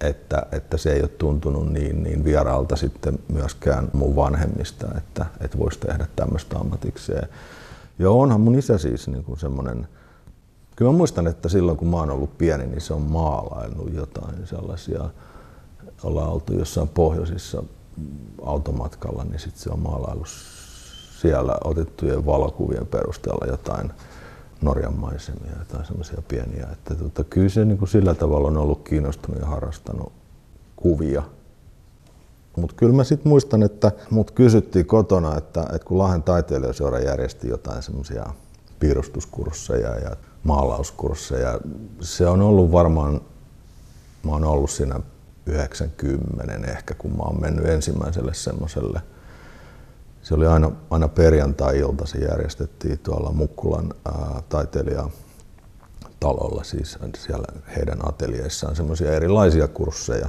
että, 0.00 0.46
että 0.52 0.76
se 0.76 0.92
ei 0.92 1.00
ole 1.00 1.08
tuntunut 1.08 1.72
niin, 1.72 2.02
niin 2.02 2.24
vieraalta 2.24 2.76
sitten 2.76 3.18
myöskään 3.28 3.90
mun 3.92 4.16
vanhemmista, 4.16 4.86
että, 4.98 5.26
että 5.40 5.58
voisi 5.58 5.78
tehdä 5.80 6.06
tämmöistä 6.16 6.58
ammatikseen. 6.58 7.28
Joo, 7.98 8.20
onhan 8.20 8.40
mun 8.40 8.54
isä 8.54 8.78
siis 8.78 9.08
niin 9.08 9.24
kuin 9.24 9.38
semmoinen, 9.38 9.88
kyllä 10.76 10.92
mä 10.92 10.96
muistan, 10.96 11.26
että 11.26 11.48
silloin 11.48 11.78
kun 11.78 11.88
mä 11.88 11.96
oon 11.96 12.10
ollut 12.10 12.38
pieni, 12.38 12.66
niin 12.66 12.80
se 12.80 12.94
on 12.94 13.02
maalaillut 13.02 13.94
jotain 13.94 14.46
sellaisia, 14.46 15.10
ollaan 16.02 16.28
oltu 16.28 16.52
jossain 16.52 16.88
pohjoisissa 16.88 17.62
automatkalla, 18.42 19.24
niin 19.24 19.38
sitten 19.38 19.62
se 19.62 19.70
on 19.70 19.78
maalaillut 19.78 20.28
siellä 21.20 21.58
otettujen 21.64 22.26
valokuvien 22.26 22.86
perusteella 22.86 23.46
jotain 23.46 23.92
Norjan 24.62 24.98
maisemia, 24.98 25.52
jotain 25.58 25.86
semmoisia 25.86 26.22
pieniä. 26.28 26.68
Että 26.72 26.94
tota, 26.94 27.24
kyllä 27.24 27.48
se 27.48 27.64
niin 27.64 27.78
kuin 27.78 27.88
sillä 27.88 28.14
tavalla 28.14 28.48
on 28.48 28.56
ollut 28.56 28.82
kiinnostunut 28.82 29.40
ja 29.40 29.46
harrastanut 29.46 30.12
kuvia. 30.76 31.22
Mutta 32.56 32.76
kyllä 32.76 32.92
mä 32.92 33.04
sitten 33.04 33.28
muistan, 33.28 33.62
että 33.62 33.92
mut 34.10 34.30
kysyttiin 34.30 34.86
kotona, 34.86 35.36
että, 35.36 35.60
että 35.60 35.86
kun 35.86 35.98
Lahden 35.98 36.22
taiteilijaseura 36.22 36.98
järjesti 36.98 37.48
jotain 37.48 37.82
semmoisia 37.82 38.26
piirustuskursseja 38.80 39.98
ja 39.98 40.16
maalauskursseja, 40.46 41.60
se 42.00 42.26
on 42.26 42.42
ollut 42.42 42.72
varmaan 42.72 43.20
oon 44.36 44.44
ollut 44.44 44.70
siinä 44.70 45.00
90 45.46 46.70
ehkä, 46.70 46.94
kun 46.94 47.10
mä 47.10 47.22
oon 47.22 47.40
mennyt 47.40 47.66
ensimmäiselle 47.66 48.34
semmoiselle. 48.34 49.00
Se 50.22 50.34
oli 50.34 50.46
aina, 50.46 50.72
aina 50.90 51.08
perjantai-ilta, 51.08 52.06
se 52.06 52.18
järjestettiin 52.18 52.98
tuolla 52.98 53.32
Mukkulan 53.32 53.94
ää, 54.04 54.42
taiteilija 54.48 55.08
talolla, 56.20 56.64
siis 56.64 56.98
siellä 57.18 57.46
heidän 57.76 58.08
ateljeissaan 58.08 58.76
semmoisia 58.76 59.12
erilaisia 59.12 59.68
kursseja. 59.68 60.28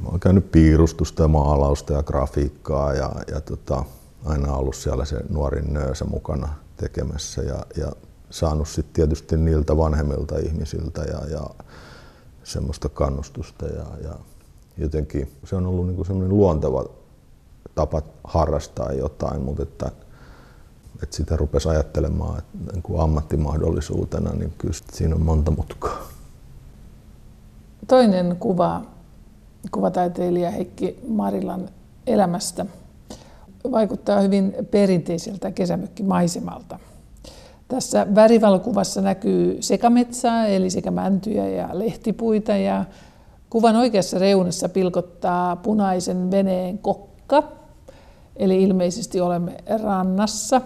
Mä 0.00 0.08
oon 0.08 0.20
käynyt 0.20 0.52
piirustusta 0.52 1.22
ja 1.22 1.28
maalausta 1.28 1.92
ja 1.92 2.02
grafiikkaa 2.02 2.94
ja, 2.94 3.12
ja 3.32 3.40
tota, 3.40 3.84
aina 4.24 4.54
ollut 4.54 4.76
siellä 4.76 5.04
se 5.04 5.16
nuorin 5.28 5.74
nöösä 5.74 6.04
mukana 6.04 6.48
tekemässä 6.76 7.42
ja, 7.42 7.66
ja 7.76 7.92
saanut 8.30 8.68
sitten 8.68 8.94
tietysti 8.94 9.36
niiltä 9.36 9.76
vanhemmilta 9.76 10.38
ihmisiltä 10.38 11.02
ja, 11.02 11.26
ja 11.30 11.50
semmoista 12.44 12.88
kannustusta 12.88 13.66
ja, 13.66 13.86
ja 14.02 14.14
jotenkin 14.78 15.32
se 15.44 15.56
on 15.56 15.66
ollut 15.66 15.86
niin 15.86 16.06
semmoinen 16.06 16.36
luonteva 16.36 16.84
tapa 17.74 18.02
harrastaa 18.24 18.92
jotain, 18.92 19.42
mutta 19.42 19.62
että, 19.62 19.90
että 21.02 21.16
sitä 21.16 21.36
rupesi 21.36 21.68
ajattelemaan 21.68 22.38
että 22.38 22.72
niin 22.72 22.82
kuin 22.82 23.00
ammattimahdollisuutena, 23.00 24.30
niin 24.32 24.52
kyllä 24.58 24.74
siinä 24.92 25.14
on 25.14 25.22
monta 25.22 25.50
mutkaa. 25.50 25.98
Toinen 27.86 28.36
kuva 28.36 28.82
kuvataiteilija 29.70 30.50
Heikki 30.50 31.00
Marilan 31.08 31.68
elämästä 32.06 32.66
vaikuttaa 33.70 34.20
hyvin 34.20 34.54
perinteiseltä 34.70 35.50
kesämökkimaisemalta. 35.50 36.78
Tässä 37.68 38.06
värivalokuvassa 38.14 39.00
näkyy 39.00 39.56
sekametsää, 39.60 40.46
eli 40.46 40.70
sekä 40.70 40.90
mäntyjä 40.90 41.48
ja 41.48 41.68
lehtipuita, 41.72 42.52
ja 42.56 42.84
kuvan 43.50 43.76
oikeassa 43.76 44.18
reunassa 44.18 44.68
pilkottaa 44.68 45.56
punaisen 45.56 46.30
veneen 46.30 46.78
kokka, 46.78 47.42
eli 48.36 48.62
ilmeisesti 48.62 49.20
olemme 49.20 49.56
rannassa, 49.82 50.60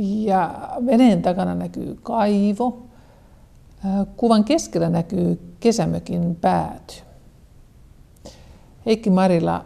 ja 0.00 0.68
veneen 0.86 1.22
takana 1.22 1.54
näkyy 1.54 1.98
kaivo. 2.02 2.82
Kuvan 4.16 4.44
keskellä 4.44 4.88
näkyy 4.88 5.54
kesämökin 5.60 6.36
pääty. 6.40 6.94
Heikki 8.86 9.10
Marila, 9.10 9.64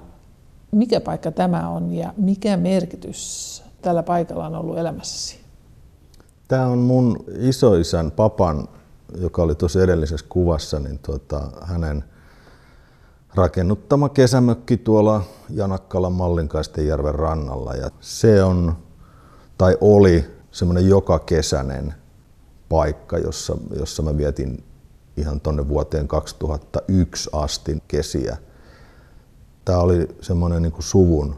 mikä 0.72 1.00
paikka 1.00 1.30
tämä 1.30 1.68
on 1.68 1.94
ja 1.94 2.14
mikä 2.16 2.56
merkitys 2.56 3.62
tällä 3.82 4.02
paikalla 4.02 4.46
on 4.46 4.54
ollut 4.54 4.78
elämässäsi? 4.78 5.37
Tämä 6.48 6.66
on 6.66 6.78
mun 6.78 7.24
isoisän 7.38 8.10
papan, 8.10 8.68
joka 9.18 9.42
oli 9.42 9.54
tuossa 9.54 9.82
edellisessä 9.82 10.26
kuvassa, 10.28 10.78
niin 10.78 10.98
tuota, 10.98 11.50
hänen 11.62 12.04
rakennuttama 13.34 14.08
kesämökki 14.08 14.76
tuolla 14.76 15.22
Janakkalan 15.50 16.12
Mallinkaistenjärven 16.12 17.14
rannalla. 17.14 17.74
Ja 17.74 17.90
se 18.00 18.42
on, 18.42 18.76
tai 19.58 19.76
oli, 19.80 20.24
semmoinen 20.50 20.88
joka 20.88 21.18
kesäinen 21.18 21.94
paikka, 22.68 23.18
jossa, 23.18 23.56
jossa 23.78 24.02
mä 24.02 24.16
vietin 24.16 24.64
ihan 25.16 25.40
tonne 25.40 25.68
vuoteen 25.68 26.08
2001 26.08 27.30
asti 27.32 27.82
kesiä. 27.88 28.36
Tämä 29.64 29.78
oli 29.78 30.08
semmoinen 30.20 30.62
niin 30.62 30.72
suvun 30.78 31.36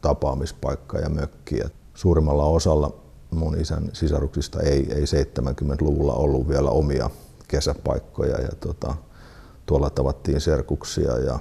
tapaamispaikka 0.00 0.98
ja 0.98 1.08
mökki. 1.08 1.60
Suurimmalla 1.94 2.44
osalla 2.44 3.07
mun 3.30 3.60
isän 3.60 3.90
sisaruksista 3.92 4.60
ei, 4.60 4.92
ei 4.92 5.04
70-luvulla 5.04 6.12
ollut 6.12 6.48
vielä 6.48 6.70
omia 6.70 7.10
kesäpaikkoja 7.48 8.40
ja 8.40 8.48
tota, 8.60 8.94
tuolla 9.66 9.90
tavattiin 9.90 10.40
serkuksia 10.40 11.18
ja 11.18 11.38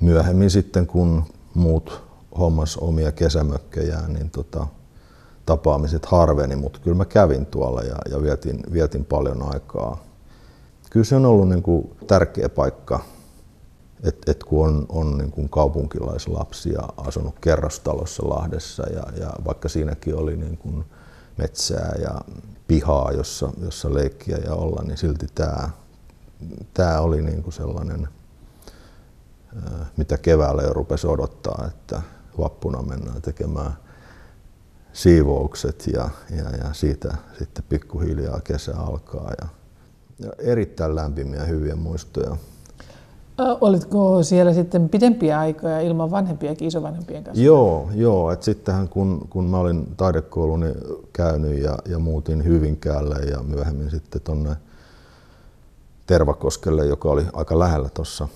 myöhemmin 0.00 0.50
sitten 0.50 0.86
kun 0.86 1.24
muut 1.54 2.02
hommas 2.38 2.76
omia 2.76 3.12
kesämökkejään, 3.12 4.12
niin 4.12 4.30
tota, 4.30 4.66
tapaamiset 5.46 6.06
harveni, 6.06 6.56
mutta 6.56 6.78
kyllä 6.78 6.96
mä 6.96 7.04
kävin 7.04 7.46
tuolla 7.46 7.82
ja, 7.82 7.96
ja 8.10 8.22
vietin, 8.22 8.60
vietin 8.72 9.04
paljon 9.04 9.54
aikaa. 9.54 10.04
Kyllä 10.90 11.04
se 11.04 11.16
on 11.16 11.26
ollut 11.26 11.48
niin 11.48 11.62
kuin 11.62 11.96
tärkeä 12.06 12.48
paikka 12.48 13.00
et, 14.02 14.28
et 14.28 14.44
kun 14.44 14.66
on, 14.68 14.86
on 14.88 15.18
niin 15.18 15.30
kuin 15.30 15.48
kaupunkilaislapsia 15.48 16.82
asunut 16.96 17.34
kerrostalossa 17.40 18.28
Lahdessa 18.28 18.82
ja, 18.90 19.02
ja 19.20 19.30
vaikka 19.44 19.68
siinäkin 19.68 20.16
oli 20.16 20.36
niin 20.36 20.56
kuin 20.56 20.84
metsää 21.36 21.94
ja 22.02 22.20
pihaa, 22.68 23.12
jossa, 23.12 23.50
jossa 23.62 23.94
leikkiä 23.94 24.36
ja 24.36 24.54
olla, 24.54 24.82
niin 24.82 24.98
silti 24.98 25.26
tämä, 25.34 25.70
tämä 26.74 27.00
oli 27.00 27.22
niin 27.22 27.42
kuin 27.42 27.54
sellainen, 27.54 28.08
mitä 29.96 30.18
keväällä 30.18 30.62
jo 30.62 30.72
rupesi 30.72 31.06
odottaa, 31.06 31.64
että 31.68 32.02
vappuna 32.38 32.82
mennään 32.82 33.22
tekemään 33.22 33.76
siivoukset 34.92 35.86
ja, 35.92 36.10
ja, 36.30 36.50
ja 36.50 36.72
siitä 36.72 37.16
sitten 37.38 37.64
pikkuhiljaa 37.68 38.40
kesä 38.40 38.76
alkaa. 38.76 39.30
Ja, 39.40 39.48
ja 40.18 40.32
erittäin 40.38 40.96
lämpimiä 40.96 41.44
hyviä 41.44 41.76
muistoja. 41.76 42.36
Olitko 43.38 44.22
siellä 44.22 44.54
sitten 44.54 44.88
pidempiä 44.88 45.38
aikoja 45.38 45.80
ilman 45.80 46.10
vanhempiakin 46.10 46.68
isovanhempien 46.68 47.24
kanssa? 47.24 47.42
Joo, 47.42 47.90
joo. 47.94 48.32
Et 48.32 48.42
sittenhän 48.42 48.88
kun, 48.88 49.26
kun 49.30 49.44
mä 49.44 49.58
olin 49.58 49.94
taidekouluni 49.96 50.74
käynyt 51.12 51.62
ja, 51.62 51.78
ja 51.88 51.98
muutin 51.98 52.44
Hyvinkäälle 52.44 53.18
ja 53.18 53.42
myöhemmin 53.42 53.90
sitten 53.90 54.20
tuonne 54.20 54.56
Tervakoskelle, 56.06 56.86
joka 56.86 57.08
oli 57.08 57.26
aika 57.32 57.58
lähellä 57.58 57.88
tuossa, 57.88 58.28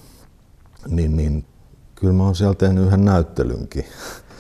niin, 0.88 1.16
niin 1.16 1.45
kyllä 1.95 2.14
mä 2.14 2.25
oon 2.25 2.35
siellä 2.35 2.54
tehnyt 2.54 2.87
yhden 2.87 3.04
näyttelynkin 3.04 3.85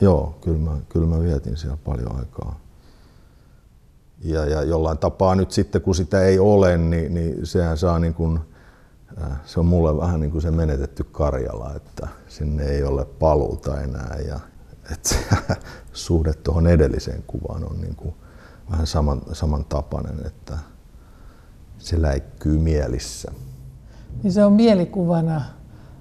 joo, 0.00 0.38
kyllä 0.40 0.58
mä, 0.58 0.76
kyllä 0.88 1.06
mä 1.06 1.20
vietin 1.20 1.56
siellä 1.56 1.78
paljon 1.84 2.16
aikaa 2.16 2.63
ja, 4.24 4.44
ja 4.44 4.62
jollain 4.62 4.98
tapaa 4.98 5.34
nyt 5.34 5.50
sitten, 5.50 5.82
kun 5.82 5.94
sitä 5.94 6.22
ei 6.22 6.38
ole, 6.38 6.78
niin, 6.78 7.14
niin 7.14 7.46
sehän 7.46 7.78
saa 7.78 7.98
niin 7.98 8.14
kuin, 8.14 8.40
äh, 9.22 9.40
se 9.44 9.60
on 9.60 9.66
mulle 9.66 9.96
vähän 9.96 10.20
niin 10.20 10.30
kuin 10.30 10.42
se 10.42 10.50
menetetty 10.50 11.04
Karjala, 11.04 11.74
että 11.74 12.08
sinne 12.28 12.64
ei 12.64 12.84
ole 12.84 13.04
paluuta 13.04 13.80
enää 13.80 14.18
ja 14.28 14.40
että 14.92 15.08
se 15.08 15.16
suhde 15.92 16.34
tuohon 16.34 16.66
edelliseen 16.66 17.24
kuvaan 17.26 17.64
on 17.70 17.80
niin 17.80 17.96
kuin 17.96 18.14
vähän 18.70 18.86
saman, 18.86 19.22
samantapainen, 19.32 20.26
että 20.26 20.58
se 21.78 22.02
läikkyy 22.02 22.58
mielissä. 22.58 23.32
Niin 24.22 24.32
se 24.32 24.44
on 24.44 24.52
mielikuvana, 24.52 25.42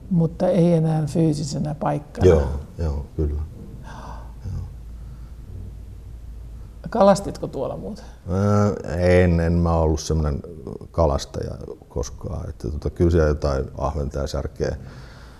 mutta 0.09 0.47
ei 0.47 0.73
enää 0.73 1.05
fyysisenä 1.05 1.75
paikkana. 1.75 2.27
Joo, 2.27 2.47
joo 2.77 3.05
kyllä. 3.15 3.41
Kalastitko 6.89 7.47
tuolla 7.47 7.77
muuten? 7.77 8.05
En, 8.97 9.39
en 9.39 9.53
mä 9.53 9.75
ollut 9.75 9.99
semmoinen 9.99 10.41
kalastaja 10.91 11.55
koskaan. 11.89 12.49
Että 12.49 12.71
tota, 12.71 12.89
kyllä 12.89 13.11
siellä 13.11 13.27
jotain 13.27 13.65
ahventa 13.77 14.19
ja 14.19 14.27
särkeä 14.27 14.75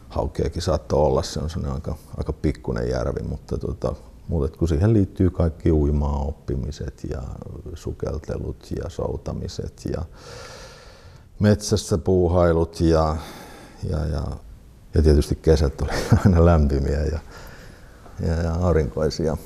haukeakin 0.10 0.62
saattoi 0.62 1.00
olla. 1.00 1.24
Se 1.24 1.40
on 1.40 1.50
semmoinen 1.50 1.76
aika, 1.76 1.96
aika 2.18 2.34
pikkunen 2.34 2.90
järvi, 2.90 3.24
mutta 3.24 3.58
tota, 3.58 3.94
mutta 4.28 4.58
kun 4.58 4.68
siihen 4.68 4.94
liittyy 4.94 5.30
kaikki 5.30 5.72
uimaa 5.72 6.20
oppimiset 6.20 7.04
ja 7.10 7.22
sukeltelut 7.74 8.72
ja 8.84 8.90
soutamiset 8.90 9.82
ja 9.86 10.06
metsässä 11.40 11.98
puuhailut 11.98 12.80
ja, 12.80 13.18
ja, 13.90 14.06
ja, 14.06 14.24
ja 14.94 15.02
tietysti 15.02 15.36
kesät 15.36 15.82
oli 15.82 15.92
aina 16.26 16.46
lämpimiä 16.46 17.04
ja, 17.04 17.20
ja, 18.28 18.34
ja 18.34 18.54
aurinkoisia 18.54 19.38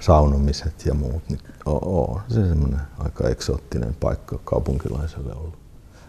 saunomiset 0.00 0.86
ja 0.86 0.94
muut, 0.94 1.22
niin 1.28 1.40
on 1.66 2.20
se 2.28 2.48
semmoinen 2.48 2.80
aika 2.98 3.28
eksoottinen 3.28 3.96
paikka 4.00 4.38
kaupunkilaiselle 4.44 5.34
ollut. 5.34 5.66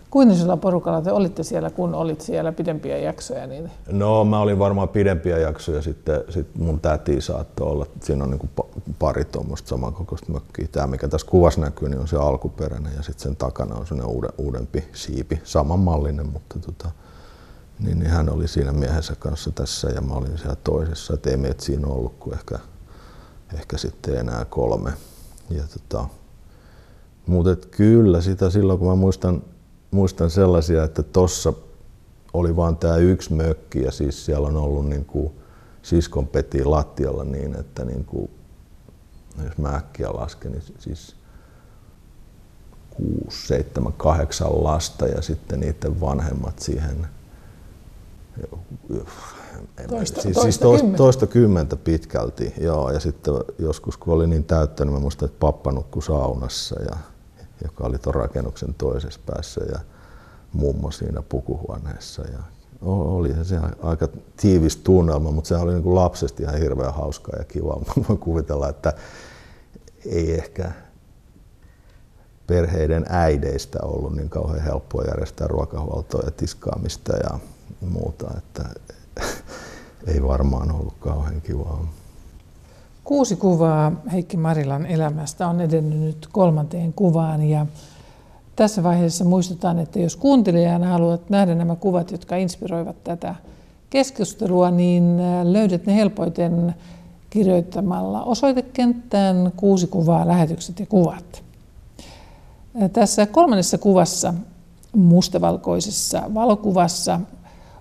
Kuinka 0.09 0.57
porukalla 0.57 1.01
te 1.01 1.11
olitte 1.11 1.43
siellä, 1.43 1.69
kun 1.69 1.95
olit 1.95 2.21
siellä 2.21 2.51
pidempiä 2.51 2.97
jaksoja? 2.97 3.47
Niin... 3.47 3.71
No 3.91 4.25
mä 4.25 4.39
olin 4.39 4.59
varmaan 4.59 4.89
pidempiä 4.89 5.37
jaksoja, 5.37 5.81
sitten 5.81 6.23
sit 6.29 6.55
mun 6.55 6.79
täti 6.79 7.21
saattoi 7.21 7.67
olla, 7.67 7.85
siinä 8.01 8.23
on 8.23 8.29
niinku 8.29 8.49
pari 8.99 9.25
tuommoista 9.25 9.69
samankokoista 9.69 10.31
mökkiä. 10.31 10.67
Tämä 10.71 10.87
mikä 10.87 11.07
tässä 11.07 11.27
kuvassa 11.27 11.61
näkyy, 11.61 11.89
niin 11.89 11.99
on 11.99 12.07
se 12.07 12.17
alkuperäinen 12.17 12.93
ja 12.95 13.03
sitten 13.03 13.23
sen 13.23 13.35
takana 13.35 13.75
on 13.75 13.87
sellainen 13.87 14.15
uuden, 14.15 14.31
uudempi 14.37 14.83
siipi, 14.93 15.41
samanmallinen, 15.43 16.25
mutta 16.25 16.59
tota, 16.59 16.91
niin, 17.79 17.99
niin 17.99 18.11
hän 18.11 18.29
oli 18.29 18.47
siinä 18.47 18.71
miehensä 18.71 19.15
kanssa 19.19 19.51
tässä 19.51 19.89
ja 19.89 20.01
mä 20.01 20.13
olin 20.13 20.37
siellä 20.37 20.57
toisessa, 20.63 21.13
että 21.13 21.29
ei 21.29 21.37
meitä 21.37 21.63
siinä 21.63 21.87
ollut 21.87 22.13
kuin 22.19 22.33
ehkä 22.33 22.59
ehkä 23.53 23.77
sitten 23.77 24.15
enää 24.15 24.45
kolme. 24.45 24.93
Ja 25.49 25.63
tota, 25.63 26.07
mutta 27.27 27.67
kyllä 27.71 28.21
sitä 28.21 28.49
silloin, 28.49 28.79
kun 28.79 28.87
mä 28.87 28.95
muistan, 28.95 29.43
muistan 29.91 30.29
sellaisia, 30.29 30.83
että 30.83 31.03
tossa 31.03 31.53
oli 32.33 32.55
vain 32.55 32.77
tämä 32.77 32.97
yksi 32.97 33.33
mökki 33.33 33.81
ja 33.81 33.91
siis 33.91 34.25
siellä 34.25 34.47
on 34.47 34.57
ollut 34.57 34.89
niin 34.89 35.05
kuin 35.05 35.31
siskon 35.81 36.27
peti 36.27 36.63
lattialla 36.63 37.23
niin, 37.23 37.55
että 37.55 37.85
niin 37.85 38.05
kuin 38.05 38.29
jos 39.43 39.57
mä 39.57 39.75
äkkiä 39.75 40.13
lasken, 40.13 40.51
niin 40.51 40.63
siis 40.79 41.15
6, 43.23 43.47
7, 43.47 43.93
8 43.93 44.63
lasta 44.63 45.07
ja 45.07 45.21
sitten 45.21 45.59
niiden 45.59 46.01
vanhemmat 46.01 46.59
siihen 46.59 47.07
Toista, 49.87 50.21
siis, 50.21 50.33
toista, 50.33 50.41
siis 50.41 50.59
toista, 50.59 50.81
kymmentä. 50.81 50.97
toista 50.97 51.27
kymmentä 51.27 51.75
pitkälti, 51.75 52.53
joo. 52.61 52.91
Ja 52.91 52.99
sitten 52.99 53.33
joskus 53.59 53.97
kun 53.97 54.13
oli 54.13 54.27
niin 54.27 54.43
täyttä, 54.43 54.85
niin 54.85 54.93
mä 54.93 54.99
muistan, 54.99 55.25
että 55.25 55.39
pappa 55.39 55.71
nukkui 55.71 56.03
saunassa, 56.03 56.83
ja, 56.83 56.97
joka 57.63 57.83
oli 57.83 57.97
tuon 57.97 58.15
rakennuksen 58.15 58.73
toisessa 58.73 59.19
päässä 59.25 59.61
ja 59.71 59.79
mummo 60.53 60.91
siinä 60.91 61.21
pukuhuoneessa. 61.21 62.21
Ja 62.21 62.39
oli 62.81 63.35
se 63.43 63.59
aika 63.81 64.07
tiivis 64.37 64.75
tunnelma, 64.77 65.31
mutta 65.31 65.47
se 65.47 65.55
oli 65.55 65.73
niin 65.73 65.83
kuin 65.83 65.95
lapsesti 65.95 66.43
ihan 66.43 66.59
hirveän 66.59 66.93
hauskaa 66.93 67.35
ja 67.39 67.45
kivaa. 67.45 67.79
Mä 67.97 68.03
voin 68.09 68.19
kuvitella, 68.19 68.69
että 68.69 68.93
ei 70.05 70.33
ehkä 70.33 70.71
perheiden 72.47 73.05
äideistä 73.09 73.79
ollut 73.81 74.15
niin 74.15 74.29
kauhean 74.29 74.63
helppoa 74.63 75.03
järjestää 75.03 75.47
ruokahuoltoa 75.47 76.21
ja 76.25 76.31
tiskaamista 76.31 77.17
ja 77.17 77.39
muuta, 77.81 78.31
että 78.37 78.69
ei 80.07 80.23
varmaan 80.23 80.71
ollut 80.71 80.93
kauhean 80.99 81.41
kivaa. 81.41 81.87
Kuusi 83.03 83.35
kuvaa 83.35 83.91
Heikki 84.11 84.37
Marilan 84.37 84.85
elämästä 84.85 85.47
on 85.47 85.61
edennyt 85.61 85.99
nyt 85.99 86.27
kolmanteen 86.31 86.93
kuvaan 86.93 87.43
ja 87.43 87.65
tässä 88.55 88.83
vaiheessa 88.83 89.25
muistutan, 89.25 89.79
että 89.79 89.99
jos 89.99 90.15
kuuntelijana 90.15 90.87
haluat 90.87 91.29
nähdä 91.29 91.55
nämä 91.55 91.75
kuvat, 91.75 92.11
jotka 92.11 92.35
inspiroivat 92.35 93.03
tätä 93.03 93.35
keskustelua, 93.89 94.71
niin 94.71 95.17
löydät 95.43 95.85
ne 95.85 95.95
helpoiten 95.95 96.75
kirjoittamalla 97.29 98.23
osoitekenttään 98.23 99.51
kuusi 99.55 99.87
kuvaa, 99.87 100.27
lähetykset 100.27 100.79
ja 100.79 100.85
kuvat. 100.85 101.43
Tässä 102.93 103.25
kolmannessa 103.25 103.77
kuvassa, 103.77 104.33
mustavalkoisessa 104.95 106.23
valokuvassa, 106.33 107.19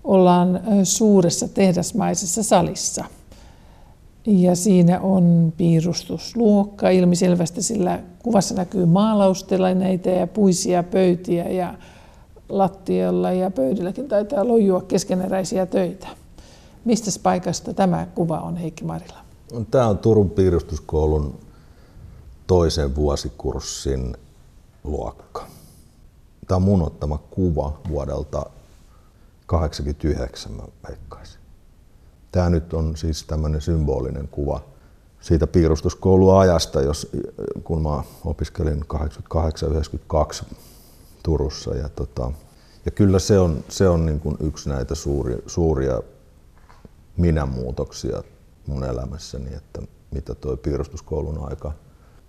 ollaan 0.07 0.61
suuressa 0.85 1.49
tehdasmaisessa 1.49 2.43
salissa. 2.43 3.05
Ja 4.27 4.57
siinä 4.57 5.01
on 5.01 5.53
piirustusluokka 5.57 6.91
ilmiselvästi, 6.91 7.63
sillä 7.63 8.01
kuvassa 8.23 8.55
näkyy 8.55 8.87
maalaustelineitä 8.87 10.11
ja 10.11 10.27
puisia 10.27 10.83
pöytiä 10.83 11.49
ja 11.49 11.75
lattialla 12.49 13.33
ja 13.33 13.51
pöydilläkin 13.51 14.09
taitaa 14.09 14.49
lojua 14.49 14.83
keskeneräisiä 14.83 15.67
töitä. 15.67 16.09
Mistä 16.85 17.11
paikasta 17.23 17.75
tämä 17.75 18.07
kuva 18.15 18.39
on, 18.39 18.57
Heikki 18.57 18.85
Marila? 18.85 19.19
Tämä 19.71 19.89
on 19.89 19.99
Turun 19.99 20.31
piirustuskoulun 20.31 21.35
toisen 22.47 22.97
vuosikurssin 22.97 24.17
luokka. 24.85 25.47
Tämä 26.49 26.57
on 26.57 26.63
mun 26.63 26.83
ottama 26.83 27.19
kuva 27.31 27.79
vuodelta 27.89 28.47
89 29.47 30.53
mä 30.53 30.63
veikkaisin. 30.89 31.41
Tämä 32.33 32.51
nyt 32.51 32.75
on 32.75 32.97
siis 32.97 33.25
tämmöinen 33.25 33.61
symbolinen 33.61 34.29
kuva 34.29 34.61
siitä 35.21 35.47
piirustuskouluajasta, 35.47 36.83
jos, 36.83 37.13
kun 37.65 37.83
mä 37.83 38.03
opiskelin 38.25 38.85
88-92 40.43 40.55
Turussa. 41.23 41.75
Ja, 41.75 41.89
tota, 41.89 42.33
ja 42.85 42.91
kyllä 42.91 43.19
se 43.19 43.39
on, 43.39 43.65
se 43.69 43.89
on 43.89 44.07
niin 44.07 44.21
kuin 44.21 44.37
yksi 44.41 44.69
näitä 44.69 44.95
suuri, 44.95 45.37
suuria 45.47 46.03
minämuutoksia 47.17 48.23
mun 48.67 48.85
elämässäni, 48.85 49.55
että 49.55 49.83
mitä 50.11 50.35
tuo 50.35 50.57
piirustuskoulun 50.57 51.49
aika 51.49 51.73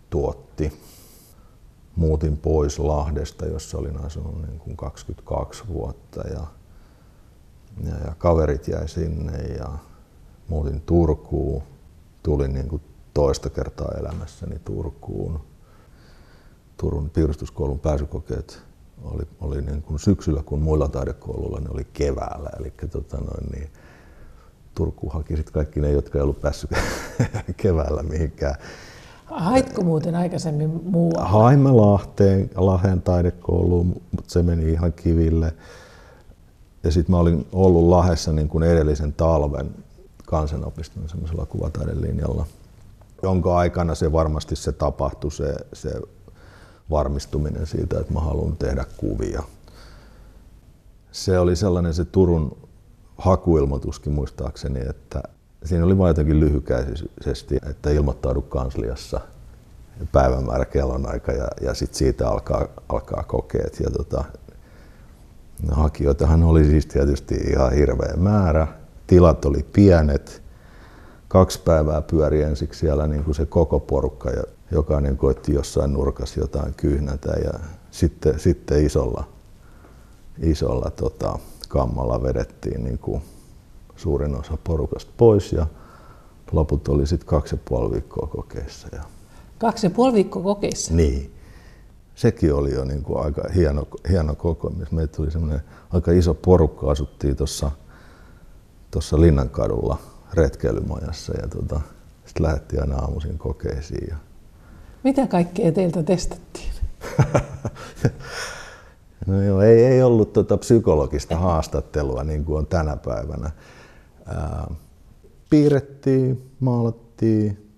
tuotti. 0.09 0.81
Muutin 1.95 2.37
pois 2.37 2.79
Lahdesta, 2.79 3.45
jossa 3.45 3.77
olin 3.77 4.05
asunut 4.05 4.41
niin 4.41 4.59
kuin 4.59 4.77
22 4.77 5.67
vuotta 5.67 6.27
ja 6.27 6.47
ja, 7.83 7.95
ja 8.05 8.15
kaverit 8.17 8.67
jäi 8.67 8.87
sinne 8.87 9.37
ja 9.37 9.69
muutin 10.47 10.81
Turkuun. 10.81 11.63
Tulin 12.23 12.53
niin 12.53 12.67
kuin 12.67 12.81
toista 13.13 13.49
kertaa 13.49 13.91
elämässäni 13.99 14.59
Turkuun. 14.59 15.39
Turun 16.77 17.09
piirustuskoulun 17.09 17.79
pääsykokeet 17.79 18.61
oli, 19.03 19.23
oli 19.41 19.61
niin 19.61 19.81
kuin 19.81 19.99
syksyllä, 19.99 20.43
kun 20.43 20.61
muilla 20.61 20.87
taidekouluilla 20.87 21.59
ne 21.59 21.69
oli 21.69 21.87
keväällä. 21.93 22.49
Eli 22.59 22.73
tota 22.91 23.17
noin, 23.17 23.51
niin 23.51 23.69
Turku 24.75 25.09
haki 25.09 25.35
sitten 25.35 25.53
kaikki 25.53 25.79
ne, 25.79 25.91
jotka 25.91 26.17
ei 26.17 26.21
ollut 26.21 26.41
päässyt 26.41 26.71
keväällä 27.57 28.03
mihinkään. 28.03 28.55
Haitko 29.25 29.83
muuten 29.83 30.15
aikaisemmin 30.15 30.81
muualla? 30.83 31.27
Haimme 31.29 31.71
Lahteen, 31.71 32.49
Lahden 32.55 33.01
taidekouluun, 33.01 33.87
mutta 33.87 34.31
se 34.31 34.43
meni 34.43 34.71
ihan 34.71 34.93
kiville. 34.93 35.53
Ja 36.87 36.91
sitten 36.91 37.15
mä 37.15 37.19
olin 37.19 37.47
ollut 37.51 37.89
Lahdessa 37.89 38.33
niin 38.33 38.49
kuin 38.49 38.63
edellisen 38.63 39.13
talven 39.13 39.69
kansanopiston 40.25 41.09
semmoisella 41.09 41.45
kuvataidelinjalla, 41.45 42.45
jonka 43.23 43.57
aikana 43.57 43.95
se 43.95 44.11
varmasti 44.11 44.55
se 44.55 44.71
tapahtui, 44.71 45.31
se, 45.31 45.55
se 45.73 46.01
varmistuminen 46.89 47.67
siitä, 47.67 47.99
että 47.99 48.13
mä 48.13 48.19
haluan 48.19 48.57
tehdä 48.57 48.85
kuvia. 48.97 49.43
Se 51.11 51.39
oli 51.39 51.55
sellainen 51.55 51.93
se 51.93 52.05
Turun 52.05 52.57
hakuilmoituskin 53.17 54.13
muistaakseni, 54.13 54.79
että 54.89 55.23
siinä 55.65 55.85
oli 55.85 55.97
vain 55.97 56.09
jotenkin 56.09 56.39
lyhykäisesti, 56.39 57.55
että 57.69 57.89
ilmoittaudu 57.89 58.41
kansliassa 58.41 59.21
päivämäärä, 60.11 60.65
kellonaika 60.65 61.31
ja, 61.31 61.47
ja 61.61 61.73
sitten 61.73 61.97
siitä 61.97 62.29
alkaa, 62.29 62.67
alkaa 62.89 63.23
kokeet. 63.23 63.79
Ja 63.79 63.91
tota, 63.91 64.23
hakijoitahan 65.71 66.43
oli 66.43 66.65
siis 66.65 66.85
tietysti 66.85 67.35
ihan 67.35 67.73
hirveä 67.73 68.13
määrä. 68.17 68.67
Tilat 69.07 69.45
oli 69.45 69.65
pienet. 69.73 70.41
Kaksi 71.27 71.59
päivää 71.65 72.01
pyöri 72.01 72.41
ensiksi 72.41 72.79
siellä 72.79 73.07
niin 73.07 73.23
kuin 73.23 73.35
se 73.35 73.45
koko 73.45 73.79
porukka 73.79 74.29
ja 74.29 74.43
jokainen 74.71 75.17
koitti 75.17 75.53
jossain 75.53 75.93
nurkassa 75.93 76.39
jotain 76.39 76.73
kyhnätä 76.73 77.31
ja 77.31 77.53
sitten, 77.91 78.39
sitten 78.39 78.85
isolla, 78.85 79.23
isolla 80.41 80.91
tota, 80.91 81.39
kammalla 81.67 82.23
vedettiin 82.23 82.83
niin 82.83 82.99
kuin 82.99 83.21
suurin 83.95 84.35
osa 84.35 84.57
porukasta 84.63 85.11
pois 85.17 85.53
ja 85.53 85.67
loput 86.51 86.87
oli 86.87 87.07
sitten 87.07 87.27
kaksi 87.27 87.55
ja 87.55 87.59
puoli 87.65 87.91
viikkoa 87.91 88.27
kokeissa. 88.27 88.87
Ja... 88.91 89.03
Kaksi 89.57 89.85
ja 89.85 89.89
puoli 89.89 90.13
viikkoa 90.13 90.43
kokeissa? 90.43 90.93
Niin 90.93 91.36
sekin 92.17 92.53
oli 92.53 92.73
jo 92.73 92.85
niin 92.85 93.03
kuin 93.03 93.25
aika 93.25 93.43
hieno, 93.55 93.87
hieno 94.09 94.35
kokemus. 94.35 94.91
Meitä 94.91 95.15
tuli 95.15 95.31
semmoinen 95.31 95.61
aika 95.89 96.11
iso 96.11 96.33
porukka, 96.33 96.91
asuttiin 96.91 97.35
tuossa 97.35 97.71
tuossa 98.91 99.21
Linnankadulla 99.21 99.97
retkeilymajassa 100.33 101.33
ja 101.41 101.47
tota, 101.47 101.81
sitten 102.25 102.43
lähdettiin 102.43 102.81
aina 102.81 102.95
aamuisin 102.95 103.37
kokeisiin. 103.37 104.07
Ja... 104.09 104.15
Mitä 105.03 105.27
kaikkea 105.27 105.71
teiltä 105.71 106.03
testattiin? 106.03 106.71
no 109.27 109.43
joo, 109.43 109.61
ei, 109.61 109.85
ei 109.85 110.03
ollut 110.03 110.33
tota 110.33 110.57
psykologista 110.57 111.35
haastattelua 111.35 112.23
niin 112.23 112.45
kuin 112.45 112.57
on 112.57 112.67
tänä 112.67 112.97
päivänä. 112.97 113.51
Ää, 114.25 114.73
piirrettiin, 115.49 116.51
maalattiin, 116.59 117.71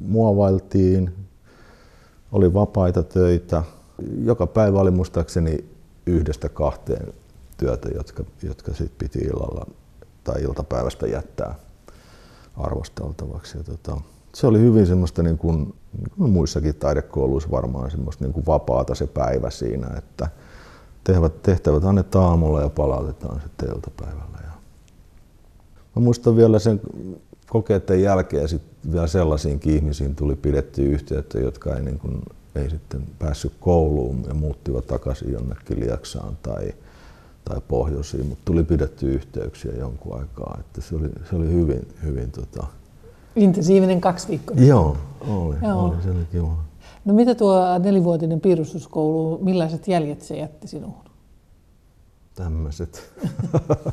muovailtiin, 0.00 1.25
oli 2.32 2.54
vapaita 2.54 3.02
töitä. 3.02 3.62
Joka 4.24 4.46
päivä 4.46 4.80
oli 4.80 4.90
muistaakseni 4.90 5.64
yhdestä 6.06 6.48
kahteen 6.48 7.12
työtä, 7.56 7.88
jotka, 7.94 8.24
jotka 8.42 8.74
sit 8.74 8.92
piti 8.98 9.18
illalla 9.18 9.66
tai 10.24 10.42
iltapäivästä 10.42 11.06
jättää 11.06 11.54
arvosteltavaksi. 12.56 13.58
Ja 13.58 13.64
tota, 13.64 14.00
se 14.34 14.46
oli 14.46 14.60
hyvin 14.60 14.86
semmoista 14.86 15.22
niin 15.22 15.38
kuin, 15.38 15.74
niin 15.98 16.10
kuin 16.18 16.30
muissakin 16.30 16.74
taidekouluissa 16.74 17.50
varmaan 17.50 17.90
semmoista 17.90 18.24
niin 18.24 18.32
kuin 18.32 18.46
vapaata 18.46 18.94
se 18.94 19.06
päivä 19.06 19.50
siinä, 19.50 19.86
että 19.98 20.28
tehtävät, 21.04 21.42
tehtävät 21.42 21.84
annetaan 21.84 22.24
aamulla 22.24 22.60
ja 22.60 22.68
palautetaan 22.68 23.40
sitten 23.40 23.68
iltapäivällä. 23.68 24.38
Ja 24.42 24.50
mä 25.96 26.02
muistan 26.02 26.36
vielä 26.36 26.58
sen 26.58 26.80
kokeiden 27.48 28.02
jälkeen 28.02 28.48
sit 28.48 28.62
vielä 28.92 29.06
sellaisiinkin 29.06 29.74
ihmisiin 29.76 30.16
tuli 30.16 30.36
pidetty 30.36 30.82
yhteyttä, 30.82 31.38
jotka 31.38 31.76
ei, 31.76 31.82
niin 31.82 31.98
kuin, 31.98 32.22
ei 32.54 32.70
sitten 32.70 33.02
päässyt 33.18 33.52
kouluun 33.60 34.24
ja 34.28 34.34
muuttivat 34.34 34.86
takaisin 34.86 35.32
jonnekin 35.32 35.80
Lieksaan 35.80 36.38
tai, 36.42 36.74
tai 37.44 37.60
pohjoisiin, 37.68 38.26
mutta 38.26 38.42
tuli 38.44 38.64
pidetty 38.64 39.14
yhteyksiä 39.14 39.72
jonkun 39.78 40.18
aikaa. 40.18 40.56
Että 40.60 40.80
se, 40.80 40.96
oli, 40.96 41.08
se 41.30 41.36
oli 41.36 41.46
hyvin, 41.46 41.88
hyvin 42.04 42.30
tota... 42.30 42.66
Intensiivinen 43.36 44.00
kaksi 44.00 44.28
viikkoa. 44.28 44.56
Joo, 44.60 44.96
oli, 45.20 45.56
Joo. 45.62 45.84
oli, 45.84 46.02
se 46.02 46.10
oli 46.10 46.26
kiva. 46.32 46.56
No 47.04 47.14
mitä 47.14 47.34
tuo 47.34 47.78
nelivuotinen 47.78 48.40
piirustuskoulu, 48.40 49.38
millaiset 49.44 49.88
jäljet 49.88 50.22
se 50.22 50.36
jätti 50.36 50.68
sinuun? 50.68 51.04
Tämmöiset. 52.34 53.12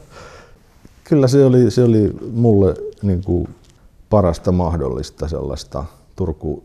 Kyllä 1.03 1.27
se 1.27 1.45
oli, 1.45 1.71
se 1.71 1.83
oli 1.83 2.13
mulle 2.33 2.75
niin 3.03 3.23
kuin 3.23 3.55
parasta 4.09 4.51
mahdollista 4.51 5.27
sellaista 5.27 5.85
Turku 6.15 6.63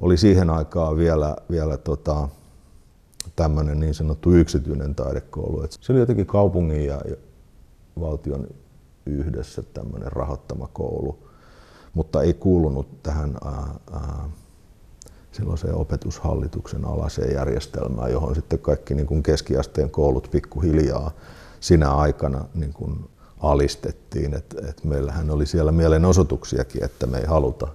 oli 0.00 0.16
siihen 0.16 0.50
aikaan 0.50 0.96
vielä, 0.96 1.36
vielä 1.50 1.76
tota, 1.76 2.28
tämmöinen 3.36 3.80
niin 3.80 3.94
sanottu 3.94 4.32
yksityinen 4.32 4.94
taidekoulu. 4.94 5.62
Et 5.62 5.76
se 5.80 5.92
oli 5.92 6.00
jotenkin 6.00 6.26
kaupungin 6.26 6.86
ja 6.86 7.00
valtion 8.00 8.46
yhdessä 9.06 9.62
tämmöinen 9.62 10.12
rahoittama 10.12 10.68
koulu, 10.72 11.18
mutta 11.94 12.22
ei 12.22 12.34
kuulunut 12.34 13.02
tähän 13.02 13.36
ää, 13.44 13.74
ää, 13.92 14.28
silloiseen 15.32 15.74
opetushallituksen 15.74 16.84
alaseen 16.84 17.34
järjestelmään, 17.34 18.12
johon 18.12 18.34
sitten 18.34 18.58
kaikki 18.58 18.94
niin 18.94 19.06
kuin 19.06 19.22
keskiasteen 19.22 19.90
koulut 19.90 20.28
pikkuhiljaa 20.30 21.10
sinä 21.60 21.94
aikana 21.94 22.44
niin 22.54 22.72
kuin 22.72 23.10
alistettiin. 23.42 24.34
Et, 24.34 24.54
et 24.68 24.84
meillähän 24.84 25.30
oli 25.30 25.46
siellä 25.46 25.72
mielenosoituksiakin, 25.72 26.84
että 26.84 27.06
me 27.06 27.18
ei 27.18 27.26
haluta, 27.26 27.68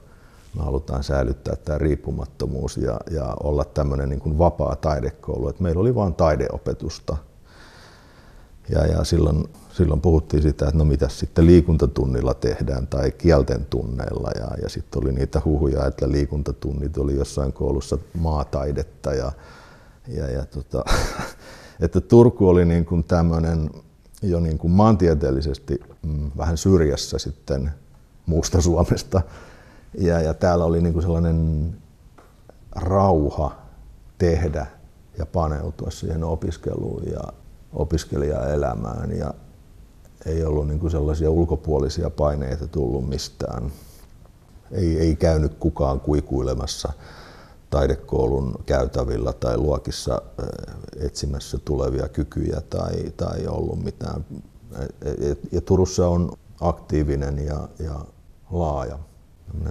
me 0.56 0.64
halutaan 0.64 1.04
säilyttää 1.04 1.56
tämä 1.56 1.78
riippumattomuus 1.78 2.78
ja, 2.78 3.00
ja 3.12 3.36
olla 3.44 3.66
tämmöinen 3.66 4.10
niin 4.10 4.20
kuin 4.20 4.38
vapaa 4.38 4.76
taidekoulu. 4.76 5.50
Et 5.50 5.60
meillä 5.60 5.82
oli 5.82 5.96
vain 5.96 6.14
taideopetusta. 6.14 7.18
Ja, 8.70 8.86
ja 8.86 9.04
silloin, 9.04 9.50
silloin 9.72 10.02
puhuttiin 10.02 10.44
sitä, 10.44 10.66
että 10.66 10.78
no 10.78 10.86
mitä 10.86 11.10
sitten 11.10 11.46
liikuntatunnilla 11.46 12.34
tehdään 12.34 12.88
tai 12.88 13.12
kielten 13.12 13.66
tunneilla. 13.70 14.32
Ja, 14.36 14.48
ja 14.62 14.70
sitten 14.70 15.04
oli 15.04 15.12
niitä 15.12 15.42
huhuja, 15.46 15.86
että 15.86 16.12
liikuntatunnit 16.12 16.98
oli 16.98 17.16
jossain 17.16 17.54
koulussa 17.54 17.98
maataidetta. 18.20 19.14
Ja, 19.14 19.32
ja, 20.08 20.32
ja 20.32 20.46
tota, 20.46 20.84
että 21.82 22.02
Turku 22.02 22.50
oli 22.50 22.66
niin 22.66 22.86
kuin 22.86 23.04
tämmöinen 23.04 23.70
jo 24.22 24.40
niin 24.40 24.58
kuin 24.58 24.72
maantieteellisesti 24.72 25.80
mm, 26.02 26.32
vähän 26.38 26.58
syrjässä 26.58 27.18
sitten 27.18 27.72
muusta 28.26 28.62
Suomesta. 28.62 29.22
Ja, 29.98 30.22
ja 30.22 30.34
täällä 30.34 30.66
oli 30.66 30.82
niin 30.82 30.94
kuin 30.94 31.04
sellainen 31.04 31.70
rauha 32.76 33.56
tehdä 34.18 34.68
ja 35.18 35.26
paneutua 35.26 35.92
siihen 35.92 36.24
opiskeluun 36.24 37.04
ja 37.12 37.22
opiskelijaelämään. 37.74 39.18
Ja 39.18 39.34
ei 40.26 40.46
ollut 40.46 40.68
niin 40.68 40.80
kuin 40.80 40.92
sellaisia 40.92 41.30
ulkopuolisia 41.30 42.10
paineita 42.10 42.68
tullut 42.68 43.10
mistään. 43.10 43.72
Ei, 44.72 45.00
ei 45.00 45.16
käynyt 45.16 45.54
kukaan 45.54 46.00
kuikuilemassa 46.00 46.94
taidekoulun 47.70 48.56
käytävillä 48.66 49.34
tai 49.34 49.58
luokissa 49.58 50.22
etsimässä 51.00 51.58
tulevia 51.66 52.10
kykyjä 52.10 52.62
tai, 52.70 53.12
tai 53.18 53.48
ollut 53.48 53.84
mitään. 53.84 54.26
Ja 55.52 55.62
Turussa 55.62 56.08
on 56.08 56.32
aktiivinen 56.62 57.46
ja, 57.46 57.68
ja 57.80 58.00
laaja 58.52 59.00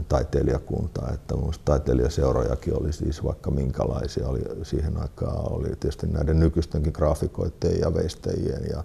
taiteilijakunta, 0.09 1.13
että 1.15 1.35
taiteilijaseurojakin 1.65 2.81
oli 2.81 2.93
siis 2.93 3.25
vaikka 3.25 3.51
minkälaisia. 3.51 4.29
Oli, 4.29 4.43
siihen 4.63 4.97
aikaan 4.97 5.53
oli 5.53 5.69
tietysti 5.69 6.07
näiden 6.07 6.41
nykyistenkin 6.41 6.93
graafikoiden 6.97 7.81
ja 7.81 7.95
veistäjien 7.95 8.67
ja 8.71 8.85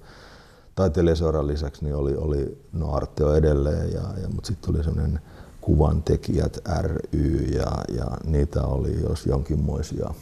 taiteilijaseuran 0.76 1.48
lisäksi 1.48 1.84
niin 1.84 1.96
oli, 1.96 2.16
oli 2.16 2.58
no 2.74 2.94
Arteo 2.94 3.36
edelleen, 3.36 3.94
ja, 3.94 4.02
ja, 4.22 4.28
mutta 4.28 4.48
sitten 4.48 4.76
oli 4.76 4.84
sellainen 4.84 5.20
kuvantekijät 5.62 6.58
ry 6.82 7.36
ja, 7.54 7.72
ja 7.98 8.18
niitä 8.26 8.64
oli 8.64 9.02
jos 9.04 9.26
jonkinmoisia 9.26 10.14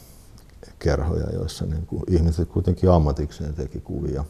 kerhoja, 0.80 1.30
joissa 1.34 1.66
niin 1.66 1.86
kuin 1.86 2.04
ihmiset 2.08 2.50
kuitenkin 2.50 2.92
ammatikseen 2.92 3.54
teki 3.54 3.80
kuvia. 3.80 4.26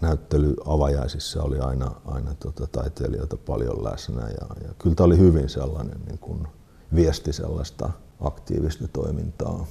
Näyttelyavajaisissa 0.00 1.42
oli 1.42 1.58
aina, 1.58 1.90
aina 2.04 2.34
tota, 2.34 2.66
taiteilijoita 2.66 3.36
paljon 3.36 3.84
läsnä 3.84 4.22
ja, 4.22 4.46
ja 4.62 4.74
kyllä 4.78 4.96
tämä 4.96 5.04
oli 5.04 5.18
hyvin 5.18 5.48
sellainen 5.48 6.00
niin 6.06 6.18
kuin 6.18 6.48
viesti 6.94 7.32
sellaista 7.32 7.90
aktiivista 8.20 8.88
toimintaa, 8.88 9.66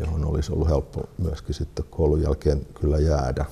johon 0.00 0.24
olisi 0.24 0.52
ollut 0.52 0.68
helppo 0.68 1.08
myöskin 1.18 1.54
sitten 1.54 1.84
koulun 1.90 2.22
jälkeen 2.22 2.66
kyllä 2.80 2.98
jäädä. 2.98 3.44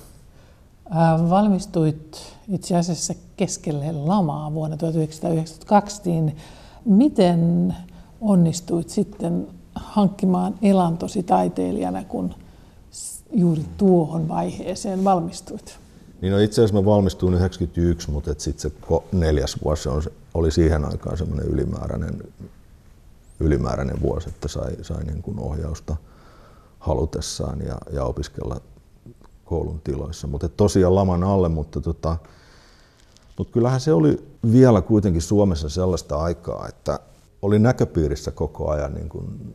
Valmistuit 1.31 2.35
itse 2.49 2.77
asiassa 2.77 3.15
keskelle 3.37 3.93
lamaa 3.93 4.55
vuonna 4.55 4.77
1992, 4.77 6.03
niin 6.05 6.37
Miten 6.85 7.75
onnistuit 8.21 8.89
sitten 8.89 9.49
hankkimaan 9.75 10.55
elantosi 10.63 11.23
taiteilijana, 11.23 12.05
kun 12.05 12.35
juuri 13.33 13.65
tuohon 13.77 14.29
vaiheeseen 14.29 15.05
valmistuit? 15.05 15.79
Niin 16.21 16.33
no 16.33 16.39
itse 16.39 16.61
asiassa 16.61 16.81
mä 16.81 16.85
valmistuin 16.85 17.35
91, 17.35 18.11
mutta 18.11 18.35
sitten 18.39 18.71
se 18.71 18.77
neljäs 19.13 19.57
vuosi 19.65 19.89
on, 19.89 20.03
oli 20.35 20.51
siihen 20.51 20.85
aikaan 20.85 21.19
semmoinen 21.19 21.47
ylimääräinen, 21.47 22.23
ylimääräinen 23.41 24.03
vuosi, 24.03 24.29
että 24.29 24.49
sai, 24.49 24.77
sai 24.83 25.05
niin 25.05 25.23
kuin 25.23 25.39
ohjausta 25.39 25.97
halutessaan 26.79 27.61
ja, 27.67 27.79
ja 27.93 28.05
opiskella 28.05 28.61
koulun 29.51 29.81
tiloissa. 29.85 30.27
Mutta 30.27 30.49
tosiaan 30.49 30.95
laman 30.95 31.25
alle, 31.25 31.49
mutta 31.49 31.81
tota, 31.81 32.17
mutta 33.39 33.53
kyllähän 33.53 33.81
se 33.81 33.93
oli 33.93 34.25
vielä 34.53 34.81
kuitenkin 34.81 35.23
Suomessa 35.23 35.69
sellaista 35.69 36.17
aikaa, 36.17 36.69
että 36.69 37.01
oli 37.43 37.59
näköpiirissä 37.59 38.31
koko 38.31 38.71
ajan 38.71 38.95
niin 38.95 39.09
kuin, 39.09 39.55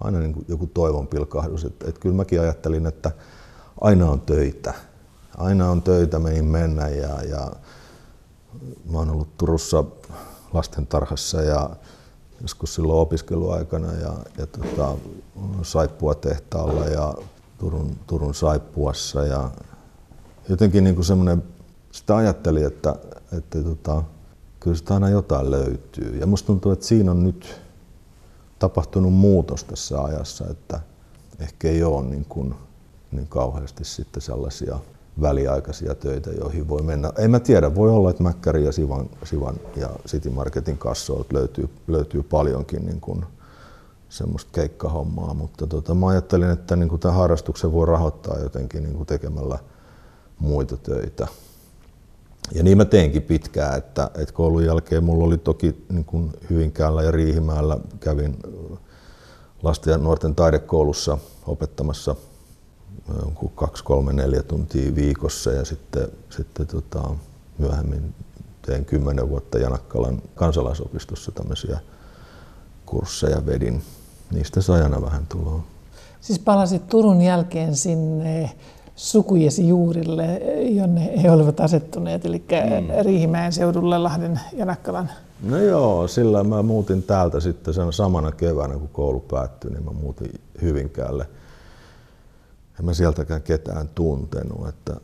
aina 0.00 0.18
niin 0.18 0.32
kuin 0.32 0.44
joku 0.48 0.66
toivon 0.66 1.06
pilkahdus. 1.06 1.64
Että 1.64 2.00
kyllä 2.00 2.14
mäkin 2.14 2.40
ajattelin, 2.40 2.86
että 2.86 3.10
aina 3.80 4.10
on 4.10 4.20
töitä. 4.20 4.74
Aina 5.36 5.70
on 5.70 5.82
töitä 5.82 6.18
meihin 6.18 6.44
mennä 6.44 6.88
ja, 6.88 7.22
ja 7.22 7.52
mä 8.90 8.98
oon 8.98 9.10
ollut 9.10 9.36
Turussa 9.38 9.84
lastentarhassa 10.52 11.42
ja 11.42 11.70
joskus 12.42 12.74
silloin 12.74 13.00
opiskeluaikana 13.00 13.92
ja, 13.92 14.12
ja 14.38 14.46
tota, 14.46 14.94
saippua 15.62 16.14
tehtaalla 16.14 16.86
ja 16.86 17.14
Turun, 17.58 17.96
Turun 18.06 18.34
saippuassa 18.34 19.26
ja 19.26 19.50
jotenkin 20.48 20.84
niin 20.84 20.94
kuin 20.94 21.04
semmoinen 21.04 21.42
sitä 21.92 22.16
ajattelin, 22.16 22.66
että, 22.66 22.96
että 23.38 23.62
tota, 23.62 24.02
kyllä 24.60 24.76
sitä 24.76 24.94
aina 24.94 25.08
jotain 25.08 25.50
löytyy. 25.50 26.18
Ja 26.20 26.26
musta 26.26 26.46
tuntuu, 26.46 26.72
että 26.72 26.86
siinä 26.86 27.10
on 27.10 27.22
nyt 27.24 27.60
tapahtunut 28.58 29.12
muutos 29.12 29.64
tässä 29.64 30.02
ajassa, 30.02 30.44
että 30.50 30.80
ehkä 31.40 31.68
ei 31.68 31.82
ole 31.82 32.04
niin, 32.04 32.26
kuin, 32.28 32.54
niin 33.12 33.26
kauheasti 33.28 33.84
sitten 33.84 34.22
sellaisia 34.22 34.78
väliaikaisia 35.20 35.94
töitä, 35.94 36.30
joihin 36.30 36.68
voi 36.68 36.82
mennä. 36.82 37.12
En 37.18 37.30
mä 37.30 37.40
tiedä, 37.40 37.74
voi 37.74 37.90
olla, 37.90 38.10
että 38.10 38.22
Mäkkäri 38.22 38.64
ja 38.64 38.72
Sivan, 38.72 39.10
Sivan 39.24 39.54
ja 39.76 39.88
City 40.06 40.30
Marketin 40.30 40.78
kassoilta 40.78 41.34
löytyy, 41.34 41.68
löytyy 41.88 42.22
paljonkin 42.22 42.86
niin 42.86 43.00
kuin 43.00 43.24
semmoista 44.14 44.50
keikkahommaa, 44.52 45.34
mutta 45.34 45.66
tota, 45.66 45.94
mä 45.94 46.08
ajattelin, 46.08 46.50
että 46.50 46.76
niin 46.76 47.00
tämän 47.00 47.16
harrastuksen 47.16 47.72
voi 47.72 47.86
rahoittaa 47.86 48.38
jotenkin 48.38 48.82
niin 48.82 49.06
tekemällä 49.06 49.58
muita 50.38 50.76
töitä. 50.76 51.26
Ja 52.52 52.62
niin 52.62 52.76
mä 52.76 52.84
teinkin 52.84 53.22
pitkään, 53.22 53.78
että, 53.78 54.10
että 54.14 54.34
koulun 54.34 54.64
jälkeen 54.64 55.04
mulla 55.04 55.24
oli 55.24 55.38
toki 55.38 55.84
niin 55.88 56.04
kuin 56.04 56.32
Hyvinkäällä 56.50 57.02
ja 57.02 57.10
Riihimäellä 57.10 57.78
kävin 58.00 58.36
lasten 59.62 59.92
ja 59.92 59.98
nuorten 59.98 60.34
taidekoulussa 60.34 61.18
opettamassa 61.46 62.16
kaksi, 63.54 63.84
kolme, 63.84 64.12
neljä 64.12 64.42
tuntia 64.42 64.94
viikossa 64.94 65.52
ja 65.52 65.64
sitten, 65.64 66.08
sitten 66.30 66.66
tota, 66.66 67.10
myöhemmin 67.58 68.14
tein 68.62 68.84
kymmenen 68.84 69.28
vuotta 69.28 69.58
Janakkalan 69.58 70.22
kansalaisopistossa 70.34 71.32
tämmöisiä 71.32 71.78
kursseja 72.86 73.46
vedin. 73.46 73.82
Niistä 74.32 74.60
sai 74.60 74.82
aina 74.82 75.02
vähän 75.02 75.26
tuloa. 75.26 75.64
Siis 76.20 76.38
palasit 76.38 76.86
Turun 76.86 77.20
jälkeen 77.20 77.76
sinne 77.76 78.50
sukujesi 78.96 79.68
juurille, 79.68 80.40
jonne 80.68 81.22
he 81.22 81.30
olivat 81.30 81.60
asettuneet, 81.60 82.24
eli 82.24 82.38
mm. 82.38 83.04
Riihimäen 83.04 83.52
seudulle 83.52 83.98
Lahden 83.98 84.40
ja 84.52 84.64
Nakkalan? 84.64 85.10
No 85.42 85.58
joo, 85.58 86.08
sillä 86.08 86.44
mä 86.44 86.62
muutin 86.62 87.02
täältä 87.02 87.40
sitten 87.40 87.74
sen 87.74 87.92
samana 87.92 88.32
keväänä, 88.32 88.74
kun 88.74 88.88
koulu 88.88 89.20
päättyi, 89.20 89.70
niin 89.70 89.84
mä 89.84 89.90
muutin 89.90 90.40
Hyvinkäälle. 90.62 91.26
En 92.78 92.84
mä 92.84 92.94
sieltäkään 92.94 93.42
ketään 93.42 93.88
tuntenut, 93.94 94.68
että 94.68 94.96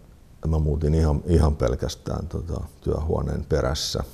mä 0.46 0.58
muutin 0.58 0.94
ihan, 0.94 1.22
ihan 1.26 1.56
pelkästään 1.56 2.26
tota, 2.26 2.60
työhuoneen 2.80 3.44
perässä. 3.48 4.04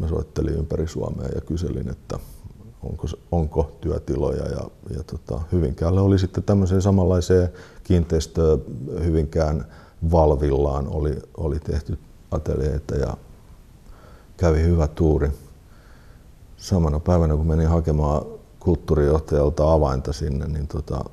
Mä 0.00 0.08
soittelin 0.08 0.54
ympäri 0.54 0.88
Suomea 0.88 1.28
ja 1.34 1.40
kyselin, 1.40 1.90
että 1.90 2.18
onko, 2.82 3.06
onko 3.32 3.76
työtiloja. 3.80 4.48
Ja, 4.48 4.70
ja 4.96 5.02
tota, 5.02 5.40
Hyvinkäälle 5.52 6.00
oli 6.00 6.18
sitten 6.18 6.44
tämmöiseen 6.44 6.82
samanlaiseen 6.82 7.48
kiinteistöön 7.84 8.62
Hyvinkään 9.04 9.66
valvillaan 10.10 10.88
oli, 10.88 11.16
oli 11.36 11.60
tehty 11.60 11.98
ateljeita 12.30 12.94
ja 12.94 13.16
kävi 14.36 14.62
hyvä 14.62 14.88
tuuri. 14.88 15.30
Samana 16.56 17.00
päivänä 17.00 17.36
kun 17.36 17.46
menin 17.46 17.68
hakemaan 17.68 18.22
kulttuurijohtajalta 18.60 19.72
avainta 19.72 20.12
sinne, 20.12 20.46
niin 20.46 20.68
tota, 20.68 21.04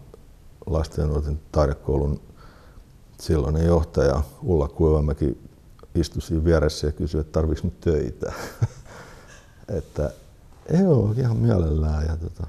lasten 0.65 1.03
ja 1.03 1.08
nuorten 1.08 1.39
taidekoulun 1.51 2.19
silloinen 3.19 3.65
johtaja 3.65 4.21
Ulla 4.43 4.67
Kuivamäki 4.67 5.38
istui 5.95 6.21
siinä 6.21 6.43
vieressä 6.43 6.88
ja 6.88 6.91
kysyi, 6.91 7.21
että 7.21 7.32
tarvitsi 7.32 7.65
nyt 7.65 7.79
töitä. 7.79 8.34
että 9.77 10.12
Joo, 10.77 11.13
ihan 11.17 11.38
mielellään. 11.38 12.05
Ja 12.05 12.17
tota... 12.17 12.47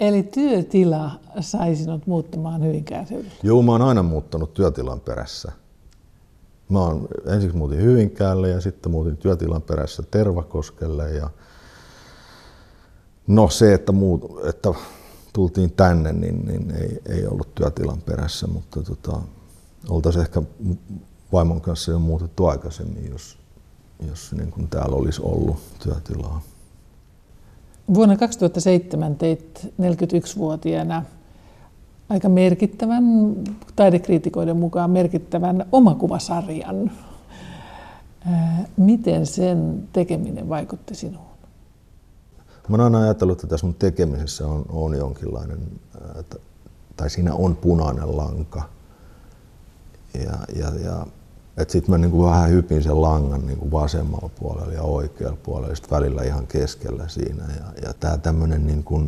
Eli 0.00 0.22
työtila 0.22 1.20
sai 1.40 1.76
sinut 1.76 2.06
muuttamaan 2.06 2.62
Hyvinkään 2.62 3.06
seudulle? 3.06 3.32
Joo, 3.42 3.62
mä 3.62 3.72
oon 3.72 3.82
aina 3.82 4.02
muuttanut 4.02 4.54
työtilan 4.54 5.00
perässä. 5.00 5.52
Mä 6.68 6.80
oon, 6.80 7.08
ensiksi 7.26 7.56
muutin 7.56 7.82
Hyvinkäälle 7.82 8.48
ja 8.48 8.60
sitten 8.60 8.92
muutin 8.92 9.16
työtilan 9.16 9.62
perässä 9.62 10.02
Tervakoskelle. 10.10 11.10
Ja... 11.10 11.30
No 13.26 13.48
se, 13.48 13.74
että, 13.74 13.92
muut, 13.92 14.46
että 14.48 14.74
tultiin 15.32 15.72
tänne, 15.72 16.12
niin, 16.12 16.46
niin 16.46 16.70
ei, 16.70 17.00
ei 17.08 17.26
ollut 17.26 17.54
työtilan 17.54 18.02
perässä, 18.02 18.46
mutta 18.46 18.82
tota, 18.82 19.20
oltaisiin 19.88 20.22
ehkä 20.22 20.42
vaimon 21.32 21.60
kanssa 21.60 21.92
jo 21.92 21.98
muutettu 21.98 22.46
aikaisemmin, 22.46 23.10
jos, 23.10 23.38
jos 24.08 24.32
niin 24.32 24.50
kuin 24.50 24.68
täällä 24.68 24.96
olisi 24.96 25.22
ollut 25.22 25.56
työtilaa. 25.82 26.42
Vuonna 27.94 28.16
2007 28.16 29.16
teit 29.16 29.72
41-vuotiaana 29.82 31.02
aika 32.08 32.28
merkittävän, 32.28 33.04
taidekriitikoiden 33.76 34.56
mukaan 34.56 34.90
merkittävän 34.90 35.66
omakuvasarjan. 35.72 36.90
Miten 38.76 39.26
sen 39.26 39.88
tekeminen 39.92 40.48
vaikutti 40.48 40.94
sinuun? 40.94 41.26
Mä 42.68 42.82
oon 42.82 42.94
ajatellut, 42.94 43.38
että 43.38 43.46
tässä 43.46 43.66
mun 43.66 43.74
tekemisessä 43.74 44.46
on, 44.46 44.64
on 44.68 44.96
jonkinlainen, 44.96 45.58
tai 46.96 47.10
siinä 47.10 47.34
on 47.34 47.56
punainen 47.56 48.16
lanka. 48.16 48.62
Ja, 50.14 50.38
ja, 50.56 50.80
ja 50.84 51.06
sitten 51.58 51.90
mä 51.90 51.98
niinku 51.98 52.24
vähän 52.24 52.50
hypin 52.50 52.82
sen 52.82 53.02
langan 53.02 53.46
niinku 53.46 53.70
vasemmalla 53.70 54.30
puolella 54.40 54.72
ja 54.72 54.82
oikealla 54.82 55.38
puolella 55.42 55.74
sitten 55.74 55.98
välillä 55.98 56.22
ihan 56.22 56.46
keskellä 56.46 57.08
siinä. 57.08 57.42
Ja, 57.42 57.86
ja 57.86 57.94
tämä 58.00 58.18
tämmöinen 58.18 58.66
niinku 58.66 59.02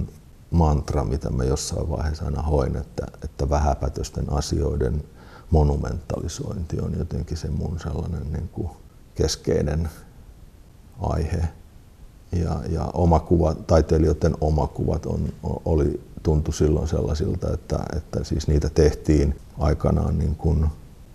mantra, 0.51 1.05
mitä 1.05 1.31
mä 1.31 1.45
jossain 1.45 1.91
vaiheessa 1.91 2.25
aina 2.25 2.43
hoin, 2.43 2.77
että, 2.77 3.07
että 3.25 3.51
vähäpätösten 3.51 4.33
asioiden 4.33 5.05
monumentalisointi 5.51 6.81
on 6.81 6.99
jotenkin 6.99 7.37
se 7.37 7.51
mun 7.51 7.81
sellainen 7.81 8.33
niinku 8.33 8.71
keskeinen 9.15 9.89
aihe. 11.01 11.49
Ja, 12.33 12.61
ja 12.69 12.91
omakuva, 12.95 13.55
taiteilijoiden 13.55 14.37
omakuvat 14.41 15.07
on, 15.07 15.33
oli, 15.65 16.01
tuntui 16.23 16.55
silloin 16.55 16.89
sellaisilta, 16.89 17.53
että, 17.53 17.79
että 17.97 18.25
siis 18.25 18.49
niitä 18.49 18.71
tehtiin 18.71 19.41
aikanaan 19.59 20.19
niin 20.19 20.35
kuin 20.35 20.67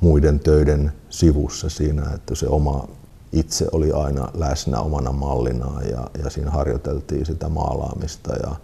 muiden 0.03 0.39
töiden 0.39 0.91
sivussa 1.09 1.69
siinä, 1.69 2.11
että 2.15 2.35
se 2.35 2.47
oma 2.47 2.87
itse 3.31 3.67
oli 3.71 3.91
aina 3.91 4.27
läsnä 4.33 4.79
omana 4.79 5.11
mallinaan 5.11 5.89
ja, 5.89 6.09
ja 6.23 6.29
siinä 6.29 6.51
harjoiteltiin 6.51 7.25
sitä 7.25 7.49
maalaamista 7.49 8.35
ja 8.35 8.55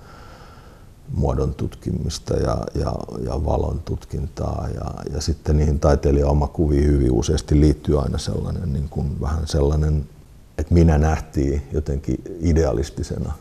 muodon 1.14 1.54
tutkimista 1.56 2.34
ja, 2.34 2.58
ja, 2.76 2.94
ja 3.26 3.46
valon 3.46 3.80
tutkintaa. 3.86 4.68
Ja, 4.74 4.94
ja 5.14 5.22
sitten 5.22 5.58
niihin 5.58 5.80
taiteilijan 5.80 6.30
omakuviin 6.30 6.88
hyvin 6.88 7.12
useasti 7.12 7.62
liittyy 7.62 8.02
aina 8.02 8.18
sellainen 8.18 8.74
niin 8.74 8.90
kuin 8.90 9.22
vähän 9.22 9.48
sellainen, 9.48 10.10
että 10.58 10.74
minä 10.74 10.98
nähtiin 10.98 11.62
jotenkin 11.72 12.22
idealistisena. 12.40 13.34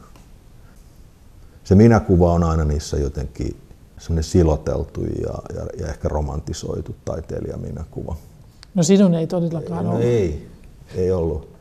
Se 1.64 1.74
minäkuva 1.74 2.32
on 2.32 2.44
aina 2.44 2.64
niissä 2.64 2.96
jotenkin 2.96 3.56
semmoinen 3.98 4.24
siloteltu 4.24 5.04
ja, 5.04 5.34
ja, 5.54 5.66
ja 5.78 5.86
ehkä 5.86 6.08
romantisoitu 6.08 6.96
taiteilijaminäkuva. 7.04 8.16
No 8.74 8.82
sinun 8.82 9.14
ei 9.14 9.26
todellakaan 9.26 9.84
no, 9.84 9.90
ollut. 9.90 10.04
Ei, 10.04 10.48
ei 10.94 11.12
ollut. 11.12 11.56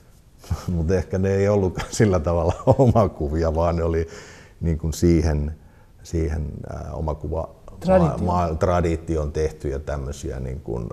Mutta 0.74 0.94
ehkä 0.94 1.18
ne 1.18 1.34
ei 1.34 1.48
ollut 1.48 1.78
sillä 1.90 2.20
tavalla 2.20 2.54
omakuvia, 2.78 3.54
vaan 3.54 3.76
ne 3.76 3.84
oli 3.84 4.08
niin 4.60 4.78
kuin 4.78 4.92
siihen, 4.92 5.56
siihen 6.02 6.46
ää, 6.70 6.90
omakuva 6.92 7.50
Traditio. 7.80 8.26
ma, 8.26 8.48
ma, 8.48 8.54
tradition 8.54 9.32
tehtyjä 9.32 9.78
tämmöisiä 9.78 10.40
niin 10.40 10.60
kuin, 10.60 10.88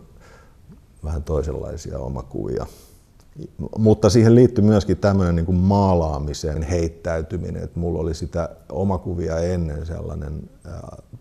vähän 1.03 1.23
toisenlaisia 1.23 1.99
omakuvia. 1.99 2.65
Mutta 3.77 4.09
siihen 4.09 4.35
liittyy 4.35 4.63
myöskin 4.63 4.97
tämmöinen 4.97 5.35
niin 5.35 5.55
maalaamisen 5.55 6.63
heittäytyminen, 6.63 7.63
että 7.63 7.79
mulla 7.79 7.99
oli 7.99 8.13
sitä 8.13 8.49
omakuvia 8.71 9.39
ennen 9.39 9.85
sellainen 9.85 10.49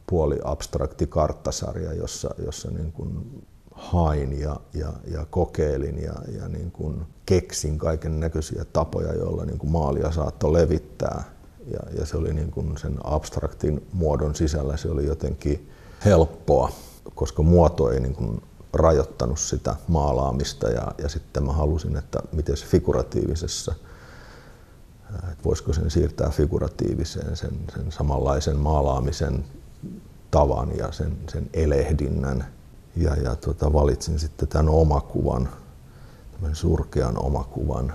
puoli 0.06 0.38
abstrakti 0.44 1.06
karttasarja, 1.06 1.92
jossa, 1.92 2.34
jossa 2.44 2.70
niin 2.70 2.92
kuin 2.92 3.42
hain 3.70 4.40
ja, 4.40 4.56
ja, 4.74 4.92
ja 5.10 5.26
kokeilin 5.30 6.02
ja, 6.02 6.14
ja 6.40 6.48
niin 6.48 6.70
kuin 6.70 7.02
keksin 7.26 7.78
kaiken 7.78 8.20
näköisiä 8.20 8.64
tapoja, 8.72 9.14
joilla 9.14 9.44
niin 9.44 9.58
kuin 9.58 9.70
maalia 9.70 10.12
saattoi 10.12 10.52
levittää. 10.52 11.24
Ja, 11.72 11.80
ja 11.98 12.06
se 12.06 12.16
oli 12.16 12.34
niin 12.34 12.50
kuin 12.50 12.78
sen 12.78 12.94
abstraktin 13.04 13.86
muodon 13.92 14.34
sisällä 14.34 14.76
se 14.76 14.88
oli 14.88 15.06
jotenkin 15.06 15.70
helppoa, 16.04 16.72
koska 17.14 17.42
muoto 17.42 17.90
ei 17.90 18.00
niin 18.00 18.14
kuin 18.14 18.42
rajoittanut 18.72 19.38
sitä 19.38 19.76
maalaamista 19.88 20.68
ja, 20.68 20.92
ja 20.98 21.08
sitten 21.08 21.44
mä 21.44 21.52
halusin, 21.52 21.96
että 21.96 22.20
miten 22.32 22.56
se 22.56 22.66
figuratiivisessa, 22.66 23.74
että 25.14 25.44
voisiko 25.44 25.72
sen 25.72 25.90
siirtää 25.90 26.30
figuratiiviseen 26.30 27.36
sen, 27.36 27.58
sen 27.74 27.92
samanlaisen 27.92 28.56
maalaamisen 28.56 29.44
tavan 30.30 30.76
ja 30.76 30.92
sen, 30.92 31.18
sen 31.28 31.50
elehdinnän. 31.52 32.46
Ja, 32.96 33.16
ja 33.16 33.36
tota, 33.36 33.72
valitsin 33.72 34.18
sitten 34.18 34.48
tämän 34.48 34.68
omakuvan, 34.68 35.48
tämän 36.32 36.56
surkean 36.56 37.24
omakuvan 37.24 37.94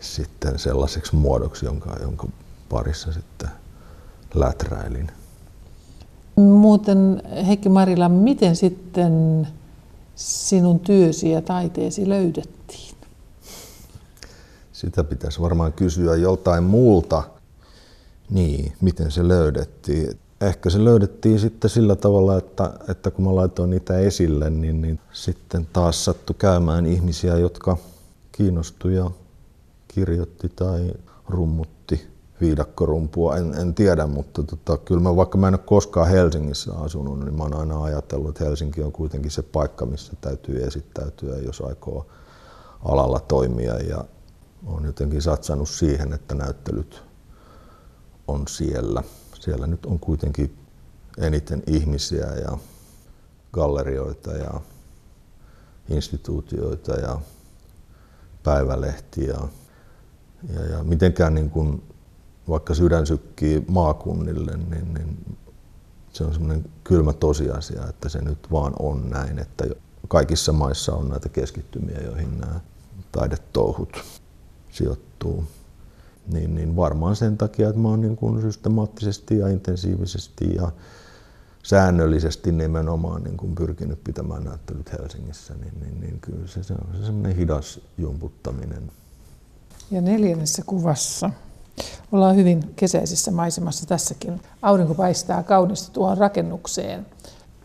sitten 0.00 0.58
sellaiseksi 0.58 1.16
muodoksi, 1.16 1.66
jonka, 1.66 1.96
jonka 2.00 2.26
parissa 2.68 3.12
sitten 3.12 3.50
läträilin. 4.34 5.12
Muuten 6.66 7.22
Heikki 7.46 7.68
Marila, 7.68 8.08
miten 8.08 8.56
sitten 8.56 9.48
sinun 10.14 10.80
työsi 10.80 11.30
ja 11.30 11.42
taiteesi 11.42 12.08
löydettiin? 12.08 12.96
Sitä 14.72 15.04
pitäisi 15.04 15.40
varmaan 15.40 15.72
kysyä 15.72 16.16
joltain 16.16 16.64
muulta. 16.64 17.22
Niin, 18.30 18.72
miten 18.80 19.10
se 19.10 19.28
löydettiin? 19.28 20.18
Ehkä 20.40 20.70
se 20.70 20.84
löydettiin 20.84 21.38
sitten 21.38 21.70
sillä 21.70 21.96
tavalla, 21.96 22.38
että, 22.38 22.70
että 22.88 23.10
kun 23.10 23.24
mä 23.24 23.34
laitoin 23.34 23.70
niitä 23.70 23.98
esille, 23.98 24.50
niin, 24.50 24.82
niin 24.82 24.98
sitten 25.12 25.66
taas 25.72 26.04
sattui 26.04 26.36
käymään 26.38 26.86
ihmisiä, 26.86 27.36
jotka 27.36 27.76
kiinnostuivat 28.32 29.04
ja 29.04 29.10
kirjoitti 29.88 30.48
tai 30.48 30.92
rummutti 31.28 31.75
viidakkorumpua, 32.40 33.36
en, 33.36 33.54
en 33.54 33.74
tiedä, 33.74 34.06
mutta 34.06 34.42
tota, 34.42 34.76
kyllä 34.76 35.00
mä, 35.00 35.16
vaikka 35.16 35.38
mä 35.38 35.48
en 35.48 35.54
ole 35.54 35.60
koskaan 35.66 36.08
Helsingissä 36.08 36.72
asunut, 36.74 37.20
niin 37.20 37.34
mä 37.34 37.42
oon 37.42 37.54
aina 37.54 37.82
ajatellut, 37.82 38.28
että 38.28 38.44
Helsinki 38.44 38.82
on 38.82 38.92
kuitenkin 38.92 39.30
se 39.30 39.42
paikka, 39.42 39.86
missä 39.86 40.12
täytyy 40.20 40.64
esittäytyä, 40.64 41.36
jos 41.36 41.60
aikoo 41.60 42.06
alalla 42.84 43.20
toimia 43.20 43.78
ja 43.78 44.04
on 44.66 44.84
jotenkin 44.84 45.22
satsannut 45.22 45.68
siihen, 45.68 46.12
että 46.12 46.34
näyttelyt 46.34 47.02
on 48.28 48.48
siellä. 48.48 49.02
Siellä 49.40 49.66
nyt 49.66 49.86
on 49.86 49.98
kuitenkin 49.98 50.56
eniten 51.18 51.62
ihmisiä 51.66 52.26
ja 52.26 52.58
gallerioita 53.52 54.32
ja 54.32 54.60
instituutioita 55.88 56.94
ja 56.94 57.20
päivälehtiä. 58.42 59.36
Ja, 60.54 60.64
ja 60.64 60.84
mitenkään 60.84 61.34
niin 61.34 61.50
kuin 61.50 61.82
vaikka 62.48 62.74
sydän 62.74 63.06
sykkii 63.06 63.64
maakunnille, 63.68 64.56
niin, 64.56 64.94
niin 64.94 65.36
se 66.12 66.24
on 66.24 66.32
semmoinen 66.32 66.64
kylmä 66.84 67.12
tosiasia, 67.12 67.88
että 67.88 68.08
se 68.08 68.22
nyt 68.22 68.38
vaan 68.52 68.72
on 68.78 69.10
näin, 69.10 69.38
että 69.38 69.64
kaikissa 70.08 70.52
maissa 70.52 70.94
on 70.94 71.08
näitä 71.08 71.28
keskittymiä, 71.28 72.00
joihin 72.00 72.40
nämä 72.40 72.60
taidetouhut 73.12 74.04
sijoittuu. 74.70 75.44
Niin, 76.32 76.54
niin 76.54 76.76
varmaan 76.76 77.16
sen 77.16 77.36
takia, 77.36 77.68
että 77.68 77.80
mä 77.80 77.88
oon 77.88 78.00
niin 78.00 78.16
kuin 78.16 78.42
systemaattisesti 78.42 79.38
ja 79.38 79.48
intensiivisesti 79.48 80.54
ja 80.54 80.72
säännöllisesti 81.62 82.52
nimenomaan 82.52 83.24
niin 83.24 83.36
kuin 83.36 83.54
pyrkinyt 83.54 84.04
pitämään 84.04 84.44
näyttelyt 84.44 84.92
Helsingissä, 84.92 85.54
niin, 85.54 85.72
niin, 85.80 86.00
niin 86.00 86.20
kyllä 86.20 86.46
se, 86.46 86.62
se 86.62 86.74
on 86.74 86.96
se 86.96 87.04
semmoinen 87.04 87.36
hidas 87.36 87.80
jumputtaminen. 87.98 88.90
Ja 89.90 90.00
neljännessä 90.00 90.62
kuvassa 90.66 91.30
Ollaan 92.12 92.36
hyvin 92.36 92.72
kesäisessä 92.76 93.30
maisemassa 93.30 93.86
tässäkin. 93.86 94.40
Aurinko 94.62 94.94
paistaa 94.94 95.42
kauniisti 95.42 95.90
tuohon 95.92 96.18
rakennukseen. 96.18 97.06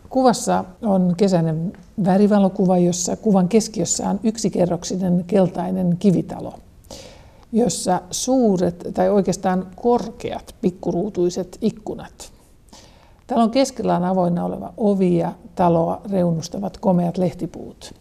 Kuvassa 0.08 0.64
on 0.82 1.14
kesäinen 1.16 1.72
värivalokuva, 2.04 2.78
jossa 2.78 3.16
kuvan 3.16 3.48
keskiössä 3.48 4.10
on 4.10 4.20
yksikerroksinen 4.22 5.24
keltainen 5.26 5.96
kivitalo, 5.98 6.54
jossa 7.52 8.00
suuret 8.10 8.88
tai 8.94 9.10
oikeastaan 9.10 9.66
korkeat 9.76 10.54
pikkuruutuiset 10.60 11.58
ikkunat. 11.60 12.32
Talon 13.26 13.50
keskellä 13.50 13.96
on 13.96 14.04
avoinna 14.04 14.44
oleva 14.44 14.72
ovi 14.76 15.18
ja 15.18 15.32
taloa 15.54 16.00
reunustavat 16.10 16.78
komeat 16.78 17.18
lehtipuut. 17.18 17.94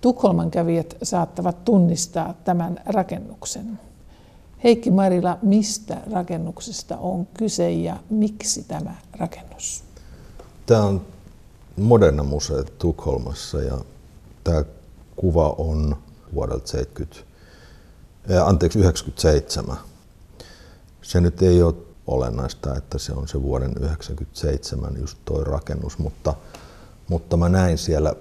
Tukholman 0.00 0.50
kävijät 0.50 0.96
saattavat 1.02 1.64
tunnistaa 1.64 2.34
tämän 2.44 2.80
rakennuksen. 2.86 3.78
Heikki 4.66 4.90
Marila, 4.90 5.38
mistä 5.42 6.00
rakennuksesta 6.12 6.96
on 6.96 7.26
kyse 7.26 7.70
ja 7.72 7.96
miksi 8.10 8.62
tämä 8.62 8.94
rakennus? 9.18 9.84
Tämä 10.66 10.82
on 10.82 11.06
Moderna 11.76 12.22
museo 12.22 12.64
Tukholmassa 12.64 13.62
ja 13.62 13.78
tämä 14.44 14.64
kuva 15.16 15.54
on 15.58 15.96
vuodelta 16.34 16.66
70, 16.68 17.26
anteeksi, 18.46 18.78
97. 18.78 19.76
Se 21.02 21.20
nyt 21.20 21.42
ei 21.42 21.62
ole 21.62 21.74
olennaista, 22.06 22.76
että 22.76 22.98
se 22.98 23.12
on 23.12 23.28
se 23.28 23.42
vuoden 23.42 23.72
97 23.80 24.96
just 25.00 25.18
toi 25.24 25.44
rakennus, 25.44 25.98
mutta, 25.98 26.34
mutta 27.08 27.36
mä 27.36 27.48
näin 27.48 27.78
siellä 27.78 28.14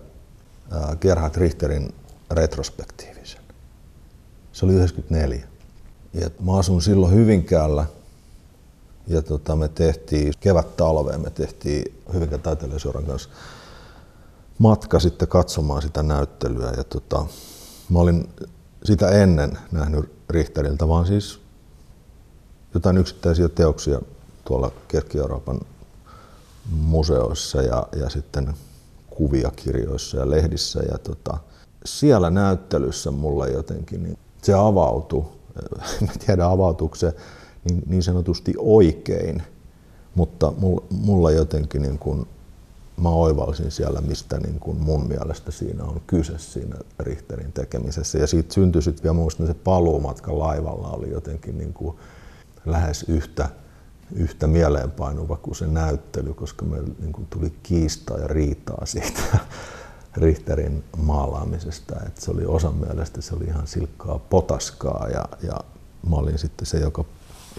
Gerhard 1.01 1.35
Richterin 1.35 1.95
retrospektiivisen. 2.31 3.41
Se 4.51 4.65
oli 4.65 4.73
94. 4.73 5.54
Ja 6.15 6.29
mä 6.39 6.57
asun 6.57 6.81
silloin 6.81 7.13
Hyvinkäällä 7.13 7.85
ja 9.07 9.21
tota, 9.21 9.55
me 9.55 9.67
tehtiin 9.67 10.33
kevät-talveen, 10.39 11.21
me 11.21 11.29
tehtiin 11.29 11.95
Hyvinkään 12.13 12.41
taiteilijaseuran 12.41 13.05
kanssa 13.05 13.29
matka 14.59 14.99
sitten 14.99 15.27
katsomaan 15.27 15.81
sitä 15.81 16.03
näyttelyä. 16.03 16.71
Ja 16.77 16.83
tota, 16.83 17.25
mä 17.89 17.99
olin 17.99 18.29
sitä 18.83 19.09
ennen 19.09 19.57
nähnyt 19.71 20.11
Richteriltä, 20.29 20.87
vaan 20.87 21.05
siis 21.05 21.39
jotain 22.73 22.97
yksittäisiä 22.97 23.49
teoksia 23.49 24.01
tuolla 24.45 24.71
Keski-Euroopan 24.87 25.59
museoissa 26.71 27.61
ja, 27.61 27.87
ja 27.95 28.09
sitten 28.09 28.53
kuvia 29.09 29.51
kirjoissa 29.55 30.17
ja 30.17 30.29
lehdissä. 30.29 30.79
Ja 30.91 30.97
tota, 30.97 31.37
siellä 31.85 32.29
näyttelyssä 32.29 33.11
mulle 33.11 33.49
jotenkin 33.49 34.03
niin 34.03 34.17
se 34.41 34.53
avautui. 34.53 35.25
Mä 36.01 36.11
tiedä 36.25 36.45
avautuuko 36.45 36.95
niin, 37.69 37.83
niin 37.85 38.03
sanotusti 38.03 38.53
oikein, 38.57 39.43
mutta 40.15 40.53
mulla 40.89 41.31
jotenkin 41.31 41.81
niin 41.81 41.99
kuin, 41.99 42.27
mä 42.97 43.09
oivalsin 43.09 43.71
siellä, 43.71 44.01
mistä 44.01 44.37
niin 44.37 44.59
kuin 44.59 44.77
mun 44.77 45.07
mielestä 45.07 45.51
siinä 45.51 45.83
on 45.83 46.01
kyse 46.07 46.37
siinä 46.37 46.75
Richterin 46.99 47.51
tekemisessä. 47.53 48.17
Ja 48.17 48.27
siitä 48.27 48.53
syntyi 48.53 48.81
sitten 48.81 49.03
vielä 49.03 49.13
muista 49.13 49.45
se 49.45 49.53
paluumatka 49.53 50.39
laivalla 50.39 50.87
oli 50.87 51.11
jotenkin 51.11 51.57
niin 51.57 51.73
kuin 51.73 51.97
lähes 52.65 53.05
yhtä, 53.07 53.49
yhtä 54.15 54.47
mieleenpainuva 54.47 55.37
kuin 55.37 55.55
se 55.55 55.67
näyttely, 55.67 56.33
koska 56.33 56.65
me 56.65 56.77
niin 56.99 57.13
kuin 57.13 57.27
tuli 57.29 57.53
kiistaa 57.63 58.17
ja 58.17 58.27
riitaa 58.27 58.85
siitä 58.85 59.21
Richterin 60.17 60.83
maalaamisesta. 60.97 61.95
Et 62.07 62.17
se 62.17 62.31
oli 62.31 62.45
osan 62.45 62.75
mielestä 62.75 63.21
se 63.21 63.35
oli 63.35 63.45
ihan 63.45 63.67
silkkaa 63.67 64.19
potaskaa 64.19 65.07
ja, 65.09 65.25
ja 65.43 65.59
mä 66.09 66.15
olin 66.15 66.39
sitten 66.39 66.65
se, 66.65 66.77
joka 66.77 67.05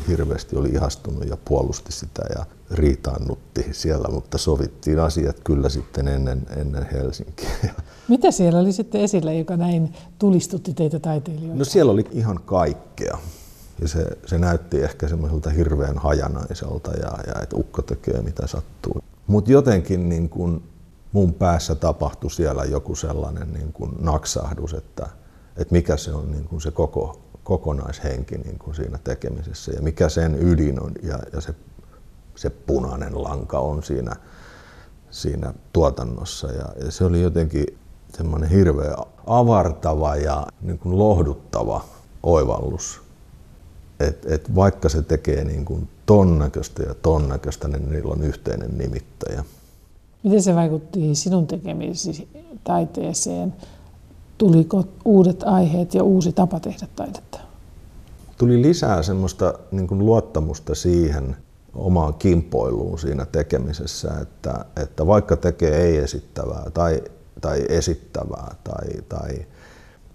hirveästi 0.09 0.57
oli 0.57 0.69
ihastunut 0.69 1.29
ja 1.29 1.37
puolusti 1.45 1.93
sitä 1.93 2.23
ja 2.39 2.47
riitaannutti 2.71 3.67
siellä, 3.73 4.09
mutta 4.09 4.39
sovittiin 4.39 5.01
asiat 5.01 5.41
kyllä 5.45 5.69
sitten 5.69 6.09
ennen, 6.09 6.47
ennen 6.57 6.87
Helsinkiä. 6.93 7.51
Mitä 8.09 8.31
siellä 8.31 8.61
oli 8.61 8.73
sitten 8.73 9.01
esillä, 9.01 9.33
joka 9.33 9.57
näin 9.57 9.95
tulistutti 10.19 10.75
teitä 10.75 10.99
taiteilijoita? 10.99 11.59
No 11.59 11.65
siellä 11.65 11.93
oli 11.93 12.05
ihan 12.11 12.41
kaikkea. 12.47 13.19
Ja 13.81 13.89
se, 13.89 14.07
se 14.27 14.39
näytti 14.39 14.83
ehkä 14.83 15.09
semmoiselta 15.09 15.51
hirveän 15.51 15.99
hajanaiselta 15.99 16.91
ja, 16.91 17.19
ja 17.27 17.43
että 17.43 17.57
ukko 17.57 17.83
tekee 17.83 18.23
mitä 18.23 18.47
sattuu. 18.47 19.01
Mutta 19.27 19.53
jotenkin 19.53 20.09
niin 20.09 20.29
kun 20.29 20.63
mun 21.13 21.35
päässä 21.35 21.75
tapahtui 21.75 22.31
siellä 22.31 22.65
joku 22.65 22.95
sellainen 22.95 23.53
niin 23.53 23.73
kun 23.73 23.97
naksahdus, 24.01 24.75
että, 24.75 25.09
että 25.57 25.73
mikä 25.73 25.97
se 25.97 26.13
on 26.13 26.31
niin 26.31 26.45
kun 26.45 26.63
se 26.63 26.71
koko, 26.71 27.21
kokonaishenki 27.45 28.39
niin 28.39 28.59
kun 28.59 28.75
siinä 28.75 28.99
tekemisessä 29.05 29.73
ja 29.73 29.83
mikä 29.83 30.09
sen 30.09 30.49
ydin 30.49 30.83
on 30.83 30.93
ja, 31.03 31.19
ja 31.33 31.41
se, 31.41 31.55
se 32.35 32.51
punainen 32.51 33.23
lanka 33.23 33.59
on 33.59 33.83
siinä, 33.83 34.17
siinä 35.11 35.55
tuotannossa. 35.73 36.53
Ja, 36.53 36.85
ja 36.85 36.91
se 36.91 37.05
oli 37.05 37.23
jotenkin 37.23 37.67
semmoinen 38.17 38.51
hirveä 38.51 38.97
avartava 39.27 40.17
ja 40.17 40.47
niin 40.61 40.79
kuin 40.79 40.99
lohduttava 40.99 41.85
oivallus 42.23 43.07
et, 44.01 44.27
et 44.27 44.55
vaikka 44.55 44.89
se 44.89 45.03
tekee 45.03 45.45
niin 45.45 45.65
kuin 45.65 45.89
ton 46.07 46.39
näköistä 46.39 46.83
ja 46.83 46.95
ton 46.95 47.29
näköistä, 47.29 47.69
niin 47.69 47.91
niillä 47.91 48.13
on 48.13 48.23
yhteinen 48.23 48.79
nimittäjä. 48.79 49.45
Miten 50.27 50.43
se 50.43 50.55
vaikutti 50.55 51.15
sinun 51.15 51.47
tekemisesi 51.47 52.29
taiteeseen? 52.65 53.55
Tuliko 54.39 54.85
uudet 55.05 55.43
aiheet 55.43 55.95
ja 55.95 56.03
uusi 56.03 56.33
tapa 56.33 56.61
tehdä 56.61 56.89
taidetta? 56.97 57.39
Tuli 58.39 58.63
lisää 58.63 59.03
semmoista 59.03 59.55
niin 59.71 59.87
kuin 59.87 59.99
luottamusta 59.99 60.75
siihen 60.75 61.37
omaan 61.75 62.15
kimpoiluun 62.15 62.99
siinä 62.99 63.27
tekemisessä, 63.27 64.19
että, 64.23 64.65
että 64.83 65.07
vaikka 65.07 65.37
tekee 65.37 65.77
ei-esittävää 65.77 66.71
tai, 66.75 67.03
tai 67.41 67.67
esittävää 67.69 68.55
tai, 68.65 69.03
tai 69.09 69.47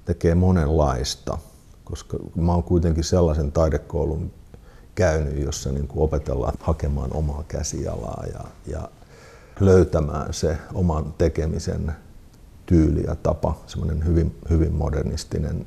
tekee 0.05 0.35
monenlaista– 0.35 1.37
koska 1.91 2.17
mä 2.35 2.53
oon 2.53 2.63
kuitenkin 2.63 3.03
sellaisen 3.03 3.51
taidekoulun 3.51 4.31
käynyt, 4.95 5.39
jossa 5.39 5.71
niin 5.71 5.87
kuin 5.87 6.03
opetellaan 6.03 6.53
hakemaan 6.59 7.13
omaa 7.13 7.43
käsialaa 7.47 8.23
ja, 8.33 8.43
ja 8.67 8.89
löytämään 9.61 10.33
se 10.33 10.57
oman 10.73 11.13
tekemisen 11.17 11.91
tyyli 12.65 13.03
ja 13.03 13.15
tapa, 13.15 13.61
semmoinen 13.67 14.05
hyvin, 14.05 14.35
hyvin 14.49 14.73
modernistinen 14.73 15.65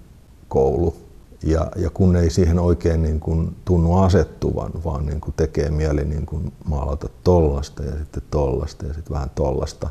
koulu. 0.48 0.96
Ja, 1.42 1.70
ja 1.76 1.90
kun 1.90 2.16
ei 2.16 2.30
siihen 2.30 2.59
oikein 2.59 3.02
niin 3.02 3.20
kuin 3.20 3.57
tunnu 3.64 3.98
asettuvan, 3.98 4.70
vaan 4.85 5.07
niin 5.07 5.20
kuin 5.20 5.35
tekee 5.37 5.70
mieli 5.70 6.04
niin 6.04 6.26
kuin 6.26 6.52
maalata 6.64 7.09
tollasta 7.24 7.83
ja 7.83 7.98
sitten 7.98 8.22
tollasta 8.30 8.87
ja 8.87 8.94
sitten 8.94 9.14
vähän 9.14 9.30
tollasta, 9.35 9.90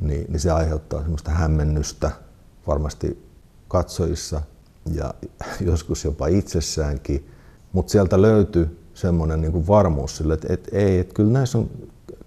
niin, 0.00 0.26
niin 0.28 0.40
se 0.40 0.50
aiheuttaa 0.50 1.00
semmoista 1.00 1.30
hämmennystä 1.30 2.10
varmasti 2.66 3.26
katsojissa– 3.68 4.42
ja 4.90 5.14
joskus 5.70 6.04
jopa 6.04 6.26
itsessäänkin, 6.26 7.28
mutta 7.72 7.92
sieltä 7.92 8.22
löytyi 8.22 8.66
semmoinen 8.94 9.40
niin 9.40 9.52
kuin 9.52 9.66
varmuus 9.66 10.16
sille, 10.16 10.34
että, 10.34 10.52
että 10.52 10.76
ei, 10.76 10.98
että 10.98 11.14
kyllä 11.14 11.32
näissä 11.32 11.58
on, 11.58 11.70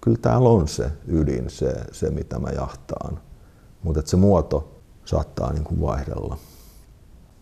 kyllä 0.06 0.18
täällä 0.22 0.50
on 0.50 0.68
se 0.68 0.92
ydin, 1.08 1.50
se, 1.50 1.74
se 1.92 2.10
mitä 2.10 2.40
mä 2.40 2.50
jahtaan, 2.50 3.20
mutta 3.84 4.02
se 4.06 4.18
muoto 4.18 4.72
saattaa 5.06 5.54
niin 5.54 5.64
kuin 5.64 5.82
vaihdella. 5.82 6.38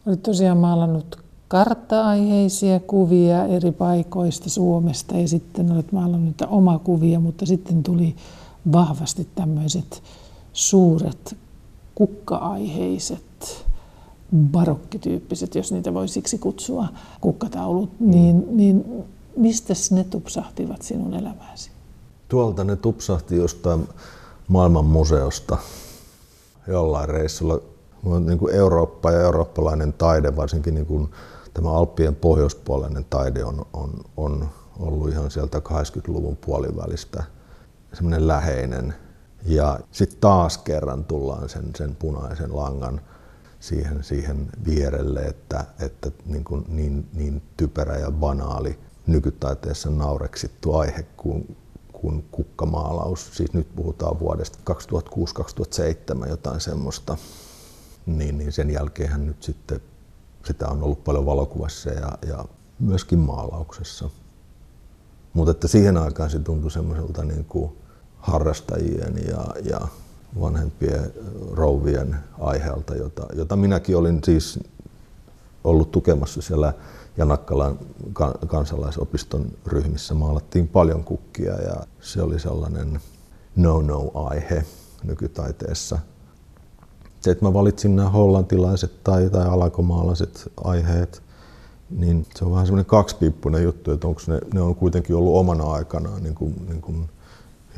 Olet 0.05 0.23
tosiaan 0.23 0.57
maalannut 0.57 1.23
kartta-aiheisia 1.47 2.79
kuvia 2.79 3.45
eri 3.45 3.71
paikoista 3.71 4.49
Suomesta 4.49 5.17
ja 5.17 5.27
sitten 5.27 5.71
olet 5.71 5.91
maalannut 5.91 6.41
kuvia, 6.83 7.19
mutta 7.19 7.45
sitten 7.45 7.83
tuli 7.83 8.15
vahvasti 8.71 9.27
tämmöiset 9.35 10.03
suuret 10.53 11.37
kukka-aiheiset 11.95 13.65
barokkityyppiset, 14.51 15.55
jos 15.55 15.71
niitä 15.71 15.93
voi 15.93 16.07
siksi 16.07 16.37
kutsua, 16.37 16.87
kukkataulut, 17.21 17.99
mm. 17.99 18.11
niin, 18.11 18.57
niin 18.57 18.85
mistä 19.37 19.73
ne 19.91 20.03
tupsahtivat 20.03 20.81
sinun 20.81 21.13
elämääsi? 21.13 21.72
Tuolta 22.33 22.63
ne 22.63 22.75
tupsahti 22.75 23.37
jostain 23.37 23.89
maailman 24.47 24.85
museosta 24.85 25.57
jollain 26.67 27.09
reissulla. 27.09 27.59
Niin 28.25 28.39
kuin 28.39 28.55
Eurooppa 28.55 29.11
ja 29.11 29.21
eurooppalainen 29.21 29.93
taide, 29.93 30.35
varsinkin 30.35 30.73
niin 30.73 30.85
kuin 30.85 31.11
tämä 31.53 31.71
Alppien 31.71 32.15
pohjoispuolinen 32.15 33.05
taide 33.09 33.43
on, 33.43 33.65
on, 33.73 33.89
on 34.17 34.49
ollut 34.79 35.09
ihan 35.09 35.31
sieltä 35.31 35.57
80-luvun 35.59 36.37
puolivälistä 36.37 37.23
semmoinen 37.93 38.27
läheinen. 38.27 38.93
Ja 39.45 39.79
sitten 39.91 40.19
taas 40.19 40.57
kerran 40.57 41.03
tullaan 41.03 41.49
sen, 41.49 41.71
sen 41.75 41.95
punaisen 41.95 42.55
langan 42.55 43.01
siihen, 43.59 44.03
siihen 44.03 44.49
vierelle, 44.65 45.21
että, 45.21 45.65
että 45.79 46.11
niin, 46.25 46.43
kuin 46.43 46.65
niin, 46.67 47.09
niin 47.13 47.41
typerä 47.57 47.97
ja 47.97 48.11
banaali 48.11 48.79
nykytaiteessa 49.07 49.89
naureksittu 49.89 50.75
aihe 50.75 51.05
kuin, 51.17 51.57
kuin 52.03 52.25
kukkamaalaus. 52.31 53.29
Siis 53.33 53.53
nyt 53.53 53.67
puhutaan 53.75 54.19
vuodesta 54.19 54.59
2006-2007 56.25 56.29
jotain 56.29 56.59
semmoista. 56.59 57.17
Niin, 58.05 58.37
niin 58.37 58.51
sen 58.51 58.69
jälkeen 58.69 59.25
nyt 59.25 59.43
sitten 59.43 59.81
sitä 60.45 60.67
on 60.67 60.83
ollut 60.83 61.03
paljon 61.03 61.25
valokuvassa 61.25 61.89
ja, 61.89 62.17
ja 62.27 62.45
myöskin 62.79 63.19
maalauksessa. 63.19 64.09
Mutta 65.33 65.51
että 65.51 65.67
siihen 65.67 65.97
aikaan 65.97 66.29
se 66.29 66.39
tuntui 66.39 66.71
semmoiselta 66.71 67.23
niin 67.23 67.45
kuin 67.45 67.71
harrastajien 68.17 69.13
ja, 69.27 69.45
ja 69.63 69.87
vanhempien 70.41 71.13
rouvien 71.51 72.15
aiheelta, 72.39 72.95
jota, 72.95 73.25
jota 73.35 73.55
minäkin 73.55 73.97
olin 73.97 74.19
siis 74.23 74.59
ollut 75.63 75.91
tukemassa 75.91 76.41
siellä 76.41 76.73
Janakkalan 77.17 77.79
kansalaisopiston 78.47 79.45
ryhmissä. 79.65 80.13
Maalattiin 80.13 80.67
paljon 80.67 81.03
kukkia 81.03 81.53
ja 81.61 81.75
se 82.01 82.21
oli 82.21 82.39
sellainen 82.39 82.99
no-no-aihe 83.55 84.65
nykytaiteessa. 85.03 85.99
Se, 87.21 87.31
että 87.31 87.45
mä 87.45 87.53
valitsin 87.53 87.95
nämä 87.95 88.09
hollantilaiset 88.09 89.03
tai, 89.03 89.29
tai 89.29 89.47
alankomaalaiset 89.47 90.51
aiheet 90.63 91.23
niin 91.89 92.25
se 92.35 92.45
on 92.45 92.51
vähän 92.51 92.65
semmoinen 92.65 92.85
kaksipiippunen 92.85 93.63
juttu, 93.63 93.91
että 93.91 94.07
onko 94.07 94.21
ne, 94.27 94.39
ne 94.53 94.61
on 94.61 94.75
kuitenkin 94.75 95.15
ollut 95.15 95.35
omana 95.35 95.71
aikanaan 95.71 96.23
niin 96.23 96.35
kuin, 96.35 96.65
niin 96.67 96.81
kuin 96.81 97.09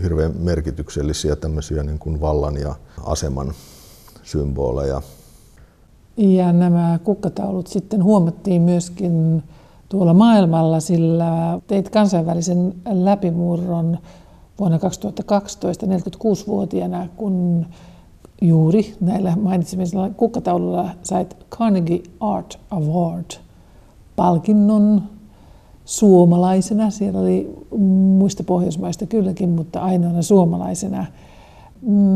hirveän 0.03 0.37
merkityksellisiä 0.37 1.35
tämmöisiä 1.35 1.83
niin 1.83 1.99
kuin 1.99 2.21
vallan 2.21 2.57
ja 2.57 2.75
aseman 3.03 3.53
symboleja. 4.23 5.01
Ja 6.17 6.53
nämä 6.53 6.99
kukkataulut 7.03 7.67
sitten 7.67 8.03
huomattiin 8.03 8.61
myöskin 8.61 9.43
tuolla 9.89 10.13
maailmalla, 10.13 10.79
sillä 10.79 11.59
teit 11.67 11.89
kansainvälisen 11.89 12.73
läpimurron 12.91 13.97
vuonna 14.59 14.79
2012 14.79 15.85
46-vuotiaana, 15.85 17.07
kun 17.17 17.65
juuri 18.41 18.95
näillä 19.01 19.37
mainitsemisilla 19.41 20.09
kukkataululla 20.09 20.89
sait 21.03 21.37
Carnegie 21.51 22.03
Art 22.19 22.59
Award-palkinnon 22.71 25.01
suomalaisena. 25.85 26.89
Siellä 26.89 27.19
oli 27.19 27.55
muista 28.17 28.43
pohjoismaista 28.43 29.05
kylläkin, 29.05 29.49
mutta 29.49 29.81
ainoana 29.81 30.21
suomalaisena. 30.21 31.05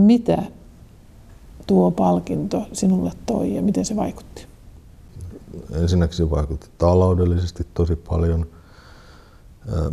Mitä 0.06 0.44
tuo 1.70 1.92
palkinto 1.92 2.64
sinulle 2.74 3.12
toi 3.26 3.56
ja 3.56 3.62
miten 3.62 3.86
se 3.86 3.96
vaikutti? 3.96 4.48
Ensinnäkin 5.72 6.18
se 6.18 6.30
vaikutti 6.30 6.70
taloudellisesti 6.78 7.68
tosi 7.74 7.96
paljon. 7.96 8.48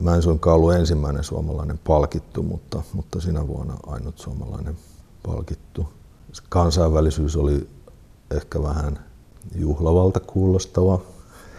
Mä 0.03 0.15
en 0.15 0.23
suinkaan 0.23 0.57
ollut 0.57 0.75
ensimmäinen 0.75 1.25
suomalainen 1.25 1.79
palkittu, 1.79 2.43
mutta, 2.43 2.83
mutta 2.93 3.21
sinä 3.21 3.47
vuonna 3.47 3.75
ainut 3.87 4.19
suomalainen 4.19 4.77
palkittu. 5.23 5.89
Kansainvälisyys 6.49 7.37
oli 7.37 7.69
ehkä 8.31 8.63
vähän 8.63 8.99
juhlavalta 9.55 10.21
kuulostava. 10.21 11.01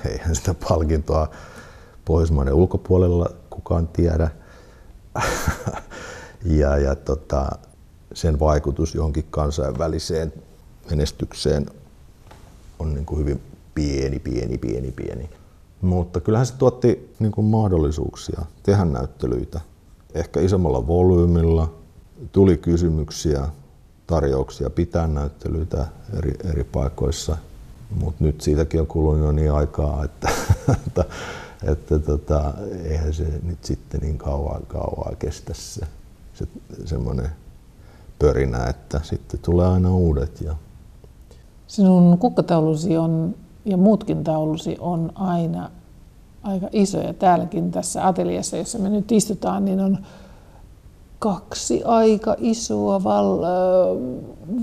Eihän 0.05 0.35
sitä 0.35 0.55
palkintoa 0.69 1.27
Pohjoismaiden 2.05 2.53
ulkopuolella 2.53 3.29
kukaan 3.49 3.87
tiedä. 3.87 4.29
ja, 6.59 6.77
ja 6.77 6.95
tota, 6.95 7.49
sen 8.13 8.39
vaikutus 8.39 8.95
johonkin 8.95 9.25
kansainväliseen 9.29 10.33
menestykseen 10.89 11.65
on 12.79 12.93
niin 12.93 13.05
kuin 13.05 13.19
hyvin 13.19 13.41
pieni, 13.75 14.19
pieni, 14.19 14.57
pieni, 14.57 14.91
pieni. 14.91 15.29
Mutta 15.81 16.19
kyllähän 16.19 16.45
se 16.45 16.53
tuotti 16.57 17.13
niin 17.19 17.31
kuin 17.31 17.45
mahdollisuuksia 17.45 18.41
tehdä 18.63 18.85
näyttelyitä. 18.85 19.61
Ehkä 20.13 20.39
isommalla 20.39 20.87
volyymilla 20.87 21.73
tuli 22.31 22.57
kysymyksiä, 22.57 23.47
tarjouksia 24.07 24.69
pitää 24.69 25.07
näyttelyitä 25.07 25.87
eri, 26.17 26.33
eri 26.43 26.63
paikoissa. 26.63 27.37
Mutta 27.99 28.23
nyt 28.23 28.41
siitäkin 28.41 28.81
on 28.81 28.87
kulunut 28.87 29.25
jo 29.25 29.31
niin 29.31 29.51
aikaa, 29.51 30.03
että, 30.03 30.29
että, 30.87 31.05
että 31.63 31.99
tota, 31.99 32.53
eihän 32.83 33.13
se 33.13 33.39
nyt 33.43 33.63
sitten 33.63 34.01
niin 34.01 34.17
kauan, 34.17 34.65
kauan 34.65 35.15
kestä 35.17 35.53
se, 35.53 35.87
se 36.33 36.47
semmoinen 36.85 37.29
pörinä, 38.19 38.67
että 38.67 38.99
sitten 39.03 39.39
tulee 39.39 39.67
aina 39.67 39.95
uudet. 39.95 40.41
Ja... 40.41 40.55
Sinun 41.67 42.17
kukkataulusi 42.17 42.97
on, 42.97 43.35
ja 43.65 43.77
muutkin 43.77 44.23
taulusi 44.23 44.77
on 44.79 45.11
aina 45.15 45.69
aika 46.43 46.67
isoja. 46.71 47.13
Täälläkin 47.13 47.71
tässä 47.71 48.07
ateliassa, 48.07 48.57
jossa 48.57 48.79
me 48.79 48.89
nyt 48.89 49.11
istutaan, 49.11 49.65
niin 49.65 49.79
on 49.79 49.97
kaksi 51.19 51.83
aika 51.83 52.35
isoa 52.37 53.03
val, 53.03 53.39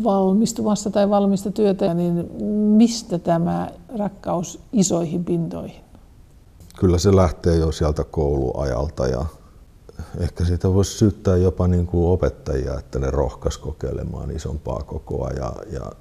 valmistumassa 0.04 0.90
tai 0.90 1.10
valmista 1.10 1.50
työtä, 1.50 1.94
niin 1.94 2.30
mistä 2.76 3.18
tämä 3.18 3.70
rakkaus 3.98 4.60
isoihin 4.72 5.24
pintoihin? 5.24 5.84
Kyllä 6.78 6.98
se 6.98 7.16
lähtee 7.16 7.56
jo 7.56 7.72
sieltä 7.72 8.04
kouluajalta 8.04 9.06
ja 9.06 9.24
ehkä 10.18 10.44
siitä 10.44 10.74
voisi 10.74 10.98
syyttää 10.98 11.36
jopa 11.36 11.68
niin 11.68 11.86
kuin 11.86 12.12
opettajia, 12.12 12.78
että 12.78 12.98
ne 12.98 13.10
rohkas 13.10 13.58
kokeilemaan 13.58 14.30
isompaa 14.30 14.82
kokoa. 14.82 15.30
Ja, 15.30 15.52
ja 15.72 15.92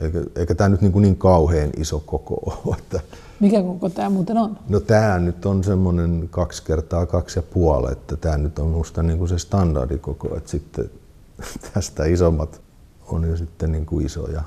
eikä, 0.00 0.20
eikä 0.36 0.54
tämä 0.54 0.68
nyt 0.68 0.80
niin, 0.80 0.92
kuin 0.92 1.02
niin 1.02 1.16
kauhean 1.16 1.70
iso 1.76 2.02
koko 2.06 2.34
ole. 2.34 2.76
Että 2.78 3.00
Mikä 3.40 3.62
koko 3.62 3.88
tämä 3.88 4.10
muuten 4.10 4.36
on? 4.36 4.58
No 4.68 4.80
tämä 4.80 5.18
nyt 5.18 5.46
on 5.46 5.64
semmoinen 5.64 6.28
kaksi 6.30 6.62
kertaa 6.62 7.06
kaksi 7.06 7.38
ja 7.38 7.42
puoli, 7.42 7.92
että 7.92 8.16
tämä 8.16 8.36
nyt 8.36 8.58
on 8.58 8.66
minusta 8.66 9.02
niin 9.02 9.18
kuin 9.18 9.28
se 9.28 9.38
standardikoko, 9.38 10.36
että 10.36 10.50
sitten 10.50 10.90
tästä 11.74 12.04
isommat 12.04 12.60
on 13.06 13.28
jo 13.28 13.36
sitten 13.36 13.72
niin 13.72 13.86
kuin 13.86 14.06
isoja. 14.06 14.42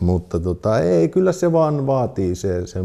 Mutta 0.00 0.40
tota, 0.40 0.78
ei, 0.78 1.08
kyllä 1.08 1.32
se 1.32 1.52
vaan 1.52 1.86
vaatii 1.86 2.34
se, 2.34 2.66
se 2.66 2.84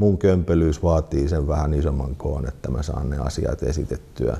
mun 0.00 0.18
kömpelyys 0.18 0.82
vaatii 0.82 1.28
sen 1.28 1.48
vähän 1.48 1.74
isomman 1.74 2.16
koon, 2.16 2.48
että 2.48 2.70
mä 2.70 2.82
saan 2.82 3.10
ne 3.10 3.18
asiat 3.18 3.62
esitettyä, 3.62 4.36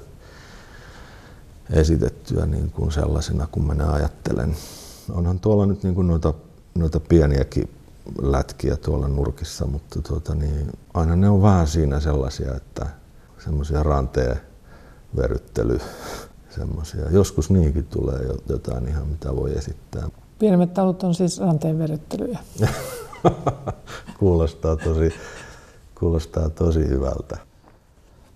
esitettyä 1.70 2.46
niin 2.46 2.70
kuin 2.70 2.92
sellaisena, 2.92 3.48
kun 3.52 3.66
mä 3.66 3.74
ne 3.74 3.84
ajattelen. 3.84 4.56
Onhan 5.12 5.40
tuolla 5.40 5.66
nyt 5.66 5.82
niin 5.82 5.94
kuin 5.94 6.06
noita, 6.06 6.34
noita 6.74 7.00
pieniäkin 7.00 7.68
lätkiä 8.22 8.76
tuolla 8.76 9.08
nurkissa, 9.08 9.66
mutta 9.66 10.02
tuota, 10.02 10.34
niin, 10.34 10.72
aina 10.94 11.16
ne 11.16 11.28
on 11.28 11.42
vähän 11.42 11.66
siinä 11.66 12.00
sellaisia, 12.00 12.54
että 12.54 12.86
semmoisia 13.44 13.82
ranteen 13.82 14.36
veryttely, 15.16 15.80
semmoisia. 16.50 17.10
Joskus 17.10 17.50
niinkin 17.50 17.86
tulee 17.86 18.20
jotain 18.48 18.88
ihan, 18.88 19.06
mitä 19.06 19.36
voi 19.36 19.58
esittää. 19.58 20.08
Pienemmät 20.38 20.74
talut 20.74 21.02
on 21.02 21.14
siis 21.14 21.40
ranteen 21.40 21.78
veryttelyjä. 21.78 22.38
Kuulostaa 24.18 24.76
tosi 24.76 25.12
Kuulostaa 26.00 26.50
tosi 26.50 26.88
hyvältä. 26.88 27.38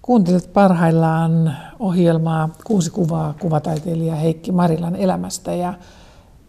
Kuuntelet 0.02 0.52
parhaillaan 0.52 1.56
ohjelmaa 1.78 2.48
Kuusi 2.64 2.90
kuvaa 2.90 3.34
kuvataiteilija 3.40 4.14
Heikki 4.14 4.52
Marilan 4.52 4.96
elämästä 4.96 5.54
ja 5.54 5.74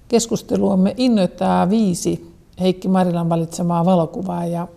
keskusteluamme 0.08 0.94
innoittaa 0.98 1.70
viisi 1.70 2.34
Heikki 2.60 2.88
Marilan 2.88 3.30
valitsemaa 3.30 3.86
valokuvaa 3.86 4.46
ja 4.46 4.68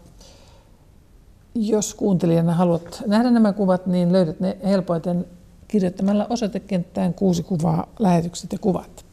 jos 1.55 1.95
kuuntelijana 1.95 2.55
haluat 2.55 3.03
nähdä 3.07 3.31
nämä 3.31 3.53
kuvat, 3.53 3.87
niin 3.87 4.13
löydät 4.13 4.41
ne 4.41 4.57
helpoiten 4.65 5.27
kirjoittamalla 5.69 6.27
osoitekenttään 6.31 7.15
kuusi 7.15 7.43
kuvaa, 7.43 7.87
lähetykset 7.99 8.53
ja 8.53 8.59
kuvat. 8.59 9.05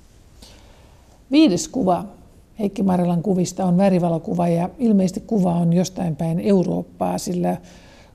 Viides 1.31 1.67
kuva 1.67 2.05
Heikki 2.59 2.83
Marilan 2.83 3.21
kuvista 3.21 3.65
on 3.65 3.77
värivalokuva 3.77 4.47
ja 4.47 4.69
ilmeisesti 4.77 5.19
kuva 5.19 5.55
on 5.55 5.73
jostain 5.73 6.15
päin 6.15 6.39
Eurooppaa, 6.39 7.17
sillä 7.17 7.57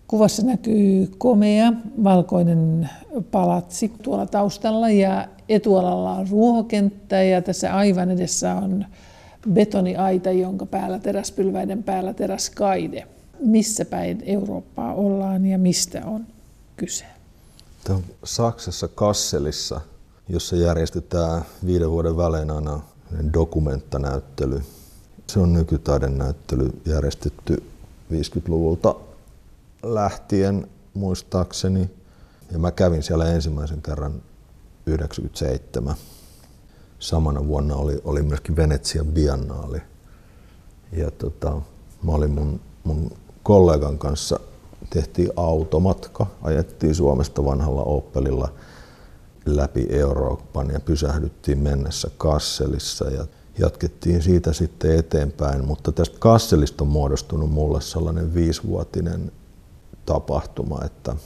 kuvassa 0.06 0.42
näkyy 0.46 1.12
komea 1.18 1.72
valkoinen 2.04 2.90
palatsi 3.30 3.92
tuolla 4.02 4.26
taustalla 4.26 4.90
ja 4.90 5.28
etualalla 5.48 6.12
on 6.12 6.28
ruohokenttä 6.28 7.22
ja 7.22 7.42
tässä 7.42 7.74
aivan 7.76 8.10
edessä 8.10 8.54
on 8.54 8.84
betoniaita, 9.52 10.30
jonka 10.30 10.66
päällä 10.66 10.98
teräspylväiden 10.98 11.82
päällä 11.82 12.14
teräskaide. 12.14 13.06
Missä 13.40 13.84
päin 13.84 14.22
Eurooppaa 14.26 14.94
ollaan 14.94 15.46
ja 15.46 15.58
mistä 15.58 16.02
on 16.06 16.26
kyse? 16.76 17.04
Tämä 17.84 17.96
on 17.96 18.04
Saksassa 18.24 18.88
Kasselissa, 18.88 19.80
jossa 20.28 20.56
järjestetään 20.56 21.42
viiden 21.66 21.90
vuoden 21.90 22.16
välein 22.16 22.50
aina 22.50 22.80
dokumenttanäyttely. 23.32 24.62
Se 25.26 25.40
on 25.40 25.52
nykytaidenäyttely 25.52 26.80
järjestetty 26.86 27.62
50-luvulta 28.12 28.94
lähtien 29.82 30.68
muistaakseni. 30.94 31.90
Ja 32.52 32.58
mä 32.58 32.70
kävin 32.70 33.02
siellä 33.02 33.24
ensimmäisen 33.24 33.82
kerran 33.82 34.22
97. 34.86 35.94
Samana 36.98 37.46
vuonna 37.46 37.74
oli, 37.74 38.00
oli 38.04 38.22
myöskin 38.22 38.56
Venetsian 38.56 39.06
biennaali. 39.06 39.78
Ja 40.92 41.10
tota, 41.10 41.60
mä 42.02 42.12
olin 42.12 42.30
mun, 42.30 42.60
mun 42.84 43.10
kollegan 43.42 43.98
kanssa, 43.98 44.40
tehtiin 44.90 45.30
automatka, 45.36 46.26
ajettiin 46.42 46.94
Suomesta 46.94 47.44
vanhalla 47.44 47.82
Opelilla– 47.82 48.52
läpi 49.46 49.86
Euroopan 49.90 50.70
ja 50.70 50.80
pysähdyttiin 50.80 51.58
mennessä 51.58 52.10
Kasselissa 52.18 53.10
ja 53.10 53.26
jatkettiin 53.58 54.22
siitä 54.22 54.52
sitten 54.52 54.98
eteenpäin, 54.98 55.64
mutta 55.64 55.92
tästä 55.92 56.16
Kasselista 56.18 56.84
on 56.84 56.88
muodostunut 56.88 57.50
mulle 57.50 57.80
sellainen 57.80 58.34
viisivuotinen 58.34 59.32
tapahtuma, 60.06 60.80
että 60.84 61.16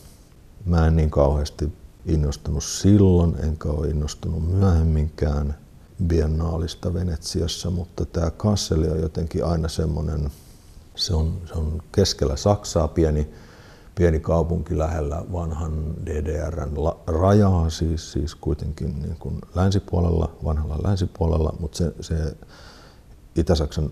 mä 0.66 0.86
en 0.86 0.96
niin 0.96 1.10
kauheasti 1.10 1.72
innostunut 2.06 2.64
silloin, 2.64 3.36
enkä 3.42 3.68
ole 3.68 3.88
innostunut 3.88 4.50
myöhemminkään 4.50 5.58
biennaalista 6.06 6.94
Venetsiassa, 6.94 7.70
mutta 7.70 8.04
tämä 8.04 8.30
Kasseli 8.30 8.88
on 8.88 9.00
jotenkin 9.00 9.44
aina 9.44 9.68
semmoinen, 9.68 10.30
se 10.94 11.14
on, 11.14 11.40
se 11.46 11.54
on 11.54 11.82
keskellä 11.92 12.36
Saksaa 12.36 12.88
pieni 12.88 13.28
pieni 13.94 14.20
kaupunki 14.20 14.78
lähellä 14.78 15.24
vanhan 15.32 15.94
DDRn 16.06 16.76
rajaa, 17.06 17.70
siis, 17.70 18.12
siis 18.12 18.34
kuitenkin 18.34 19.02
niin 19.02 19.16
kuin 19.18 19.40
länsipuolella, 19.54 20.30
vanhalla 20.44 20.78
länsipuolella, 20.84 21.54
mutta 21.60 21.78
se, 21.78 21.94
se 22.00 22.36
Itä-Saksan 23.36 23.90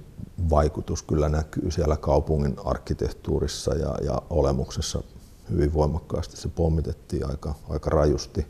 vaikutus 0.50 1.02
kyllä 1.02 1.28
näkyy 1.28 1.70
siellä 1.70 1.96
kaupungin 1.96 2.56
arkkitehtuurissa 2.64 3.74
ja, 3.74 3.94
ja 4.04 4.22
olemuksessa 4.30 5.02
hyvin 5.50 5.74
voimakkaasti. 5.74 6.36
Se 6.36 6.48
pommitettiin 6.48 7.30
aika, 7.30 7.54
aika 7.68 7.90
rajusti 7.90 8.46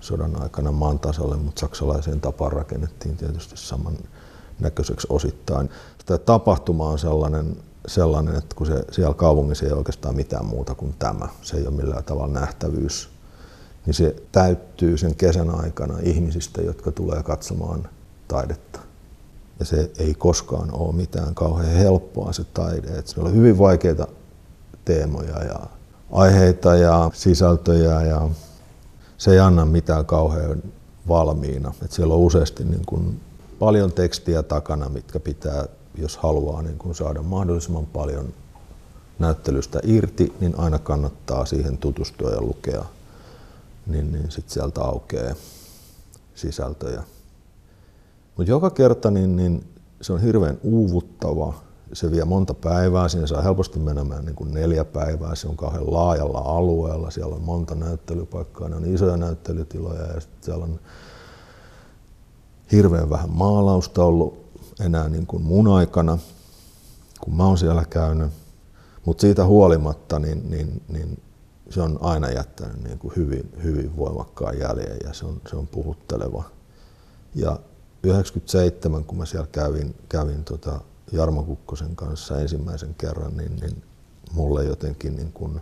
sodan 0.00 0.42
aikana 0.42 0.72
maan 0.72 0.98
tasalle, 0.98 1.36
mutta 1.36 1.60
saksalaiseen 1.60 2.20
tapaan 2.20 2.52
rakennettiin 2.52 3.16
tietysti 3.16 3.56
saman 3.56 3.96
näköiseksi 4.60 5.06
osittain. 5.10 5.70
Tämä 6.06 6.18
tapahtuma 6.18 6.88
on 6.88 6.98
sellainen, 6.98 7.56
sellainen, 7.86 8.36
että 8.36 8.56
kun 8.56 8.66
se 8.66 8.84
siellä 8.90 9.14
kaupungissa 9.14 9.66
ei 9.66 9.72
ole 9.72 9.78
oikeastaan 9.78 10.16
mitään 10.16 10.46
muuta 10.46 10.74
kuin 10.74 10.94
tämä, 10.98 11.28
se 11.42 11.56
ei 11.56 11.66
ole 11.66 11.76
millään 11.76 12.04
tavalla 12.04 12.40
nähtävyys, 12.40 13.10
niin 13.86 13.94
se 13.94 14.16
täyttyy 14.32 14.98
sen 14.98 15.14
kesän 15.14 15.50
aikana 15.50 15.98
ihmisistä, 16.02 16.62
jotka 16.62 16.92
tulee 16.92 17.22
katsomaan 17.22 17.88
taidetta. 18.28 18.80
Ja 19.58 19.64
se 19.64 19.90
ei 19.98 20.14
koskaan 20.14 20.72
ole 20.72 20.94
mitään 20.94 21.34
kauhean 21.34 21.70
helppoa 21.70 22.32
se 22.32 22.44
taide. 22.44 22.88
Että 22.98 23.10
se 23.10 23.20
on 23.20 23.34
hyvin 23.34 23.58
vaikeita 23.58 24.06
teemoja 24.84 25.44
ja 25.44 25.60
aiheita 26.12 26.74
ja 26.74 27.10
sisältöjä 27.14 28.02
ja 28.02 28.28
se 29.18 29.30
ei 29.30 29.38
anna 29.38 29.64
mitään 29.64 30.06
kauhean 30.06 30.62
valmiina. 31.08 31.74
Että 31.82 31.96
siellä 31.96 32.14
on 32.14 32.20
useasti 32.20 32.64
niin 32.64 32.86
kuin 32.86 33.20
paljon 33.58 33.92
tekstiä 33.92 34.42
takana, 34.42 34.88
mitkä 34.88 35.20
pitää, 35.20 35.66
jos 35.94 36.16
haluaa 36.16 36.62
niin 36.62 36.78
kuin 36.78 36.94
saada 36.94 37.22
mahdollisimman 37.22 37.86
paljon 37.86 38.34
näyttelystä 39.18 39.80
irti, 39.82 40.32
niin 40.40 40.58
aina 40.58 40.78
kannattaa 40.78 41.46
siihen 41.46 41.78
tutustua 41.78 42.30
ja 42.30 42.40
lukea. 42.40 42.84
Niin, 43.86 44.12
niin 44.12 44.30
sitten 44.30 44.54
sieltä 44.54 44.82
aukeaa 44.82 45.34
sisältöjä. 46.34 47.02
Mutta 48.36 48.50
joka 48.50 48.70
kerta 48.70 49.10
niin, 49.10 49.36
niin 49.36 49.64
se 50.00 50.12
on 50.12 50.20
hirveän 50.20 50.58
uuvuttava. 50.62 51.54
Se 51.92 52.10
vie 52.10 52.24
monta 52.24 52.54
päivää, 52.54 53.08
siinä 53.08 53.26
saa 53.26 53.42
helposti 53.42 53.78
menemään 53.78 54.24
niin 54.24 54.36
kuin 54.36 54.54
neljä 54.54 54.84
päivää. 54.84 55.34
Se 55.34 55.48
on 55.48 55.56
kauhean 55.56 55.92
laajalla 55.92 56.38
alueella, 56.38 57.10
siellä 57.10 57.34
on 57.34 57.42
monta 57.42 57.74
näyttelypaikkaa, 57.74 58.68
ne 58.68 58.76
on 58.76 58.94
isoja 58.94 59.16
näyttelytiloja 59.16 60.02
ja 60.02 60.20
sitten 60.20 60.44
siellä 60.44 60.64
on 60.64 60.80
hirveän 62.72 63.10
vähän 63.10 63.30
maalausta 63.30 64.04
ollut 64.04 64.43
enää 64.80 65.08
niin 65.08 65.26
kuin 65.26 65.42
mun 65.42 65.68
aikana, 65.68 66.18
kun 67.20 67.36
mä 67.36 67.46
oon 67.46 67.58
siellä 67.58 67.84
käynyt. 67.84 68.32
Mutta 69.04 69.20
siitä 69.20 69.44
huolimatta 69.44 70.18
niin, 70.18 70.50
niin, 70.50 70.82
niin 70.88 71.22
se 71.70 71.82
on 71.82 71.98
aina 72.00 72.30
jättänyt 72.30 72.82
niin 72.84 72.98
kuin 72.98 73.12
hyvin, 73.16 73.52
hyvin 73.62 73.96
voimakkaan 73.96 74.58
jäljen 74.58 74.96
ja 75.04 75.12
se 75.12 75.26
on, 75.26 75.40
se 75.50 75.56
on 75.56 75.66
puhutteleva. 75.66 76.44
Ja 77.34 77.58
97, 78.02 79.04
kun 79.04 79.18
mä 79.18 79.26
siellä 79.26 79.46
kävin, 79.52 79.94
kävin 80.08 80.44
tota 80.44 80.80
Jarmo 81.12 81.42
Kukkosen 81.42 81.96
kanssa 81.96 82.40
ensimmäisen 82.40 82.94
kerran, 82.94 83.36
niin, 83.36 83.56
niin 83.56 83.82
mulle 84.32 84.64
jotenkin 84.64 85.16
niin 85.16 85.32
kuin 85.32 85.60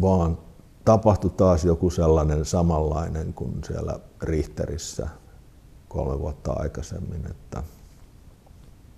vaan 0.00 0.38
tapahtui 0.84 1.30
taas 1.30 1.64
joku 1.64 1.90
sellainen 1.90 2.44
samanlainen 2.44 3.34
kuin 3.34 3.60
siellä 3.66 3.98
Richterissä 4.22 5.08
kolme 5.96 6.18
vuotta 6.18 6.52
aikaisemmin, 6.52 7.30
että 7.30 7.62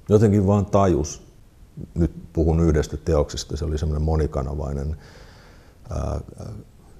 jotenkin 0.08 0.46
vaan 0.46 0.66
tajus, 0.66 1.22
nyt 1.94 2.12
puhun 2.32 2.60
yhdestä 2.60 2.96
teoksesta, 2.96 3.56
se 3.56 3.64
oli 3.64 3.78
semmoinen 3.78 4.02
monikanavainen 4.02 4.96
ää, 5.90 6.20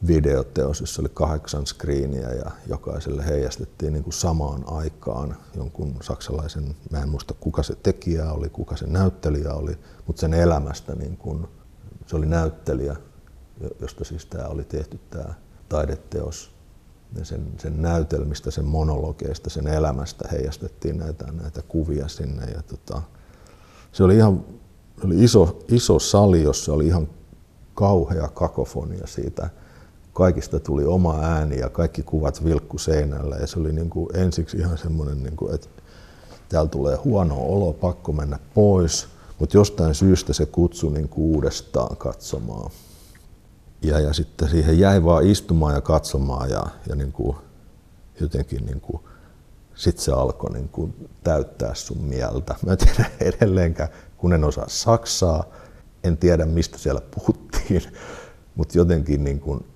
videoteos, 0.07 0.81
jossa 0.81 1.03
oli 1.03 1.09
kahdeksan 1.15 1.67
screeniä 1.67 2.29
ja 2.33 2.51
jokaiselle 2.67 3.27
heijastettiin 3.27 3.93
niin 3.93 4.03
kuin 4.05 4.15
samaan 4.15 4.65
aikaan 4.67 5.37
jonkun 5.57 5.95
saksalaisen, 6.03 6.77
mä 6.91 7.03
en 7.03 7.09
muista 7.09 7.35
kuka 7.41 7.63
se 7.63 7.75
tekijä 7.75 8.33
oli, 8.33 8.49
kuka 8.49 8.77
se 8.77 8.87
näyttelijä 8.87 9.55
oli, 9.55 9.79
mutta 10.07 10.21
sen 10.21 10.35
elämästä 10.35 10.95
niin 10.95 11.17
kuin, 11.17 11.49
se 12.07 12.17
oli 12.17 12.27
näyttelijä, 12.27 12.97
josta 13.81 14.05
siis 14.05 14.27
tämä 14.27 14.49
oli 14.49 14.65
tehty 14.65 15.01
tämä 15.11 15.35
taideteos. 15.69 16.58
Sen, 17.23 17.47
sen 17.59 17.83
näytelmistä, 17.83 18.51
sen 18.51 18.65
monologeista, 18.65 19.51
sen 19.51 19.67
elämästä 19.67 20.29
heijastettiin 20.33 20.99
näitä, 20.99 21.33
näitä 21.43 21.63
kuvia 21.63 22.09
sinne. 22.09 22.45
Ja 22.47 22.63
tota, 22.63 23.03
se 23.93 24.05
oli 24.05 24.17
ihan 24.17 24.45
oli 25.05 25.25
iso, 25.25 25.65
iso 25.69 25.99
sali, 25.99 26.43
jossa 26.43 26.73
oli 26.73 26.87
ihan 26.87 27.09
kauhea 27.75 28.29
kakofonia 28.29 29.07
siitä 29.07 29.51
kaikista 30.19 30.61
tuli 30.61 30.85
oma 30.85 31.19
ääni 31.23 31.59
ja 31.59 31.69
kaikki 31.69 32.03
kuvat 32.03 32.45
vilkku 32.45 32.79
seinällä 32.79 33.37
ja 33.37 33.47
se 33.47 33.59
oli 33.59 33.73
niin 33.73 33.91
kuin 33.91 34.17
ensiksi 34.17 34.57
ihan 34.57 34.79
semmoinen, 34.79 35.23
niin 35.23 35.37
kuin, 35.37 35.55
että 35.55 35.69
täällä 36.49 36.69
tulee 36.69 36.97
huono 36.97 37.37
olo, 37.39 37.73
pakko 37.73 38.13
mennä 38.13 38.39
pois, 38.55 39.09
mutta 39.39 39.57
jostain 39.57 39.95
syystä 39.95 40.33
se 40.33 40.47
kutsui 40.47 40.93
niin 40.93 41.11
uudestaan 41.17 41.97
katsomaan. 41.97 42.71
Ja, 43.83 44.01
ja 44.01 44.13
sitten 44.13 44.49
siihen 44.49 44.79
jäi 44.79 45.05
vaan 45.05 45.27
istumaan 45.27 45.75
ja 45.75 45.81
katsomaan 45.81 46.51
ja, 46.51 46.63
ja 46.89 46.95
niin 46.95 47.13
kuin 47.13 47.37
jotenkin 48.21 48.67
niin 48.67 48.81
kuin, 48.81 49.03
sitten 49.75 50.05
se 50.05 50.13
alkoi 50.13 50.53
niin 50.53 50.69
kuin 50.69 51.09
täyttää 51.25 51.75
sun 51.75 52.05
mieltä. 52.05 52.55
Mä 52.67 52.73
en 52.73 52.79
tiedä 52.79 53.11
edelleenkään, 53.31 53.89
kun 54.17 54.33
en 54.33 54.45
osaa 54.45 54.69
saksaa, 54.69 55.45
en 56.05 56.17
tiedä 56.17 56.47
mistä 56.47 56.79
siellä 56.79 57.01
puhuttiin, 57.15 57.83
mutta 58.57 58.79
jotenkin 58.79 59.25
niin 59.25 59.41
kuin 59.41 59.67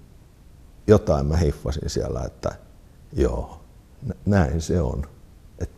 jotain 0.87 1.27
mä 1.27 1.37
hiffasin 1.37 1.91
siellä, 1.91 2.23
että 2.27 2.55
joo, 3.13 3.61
näin 4.27 4.61
se 4.61 4.81
on. 4.81 5.07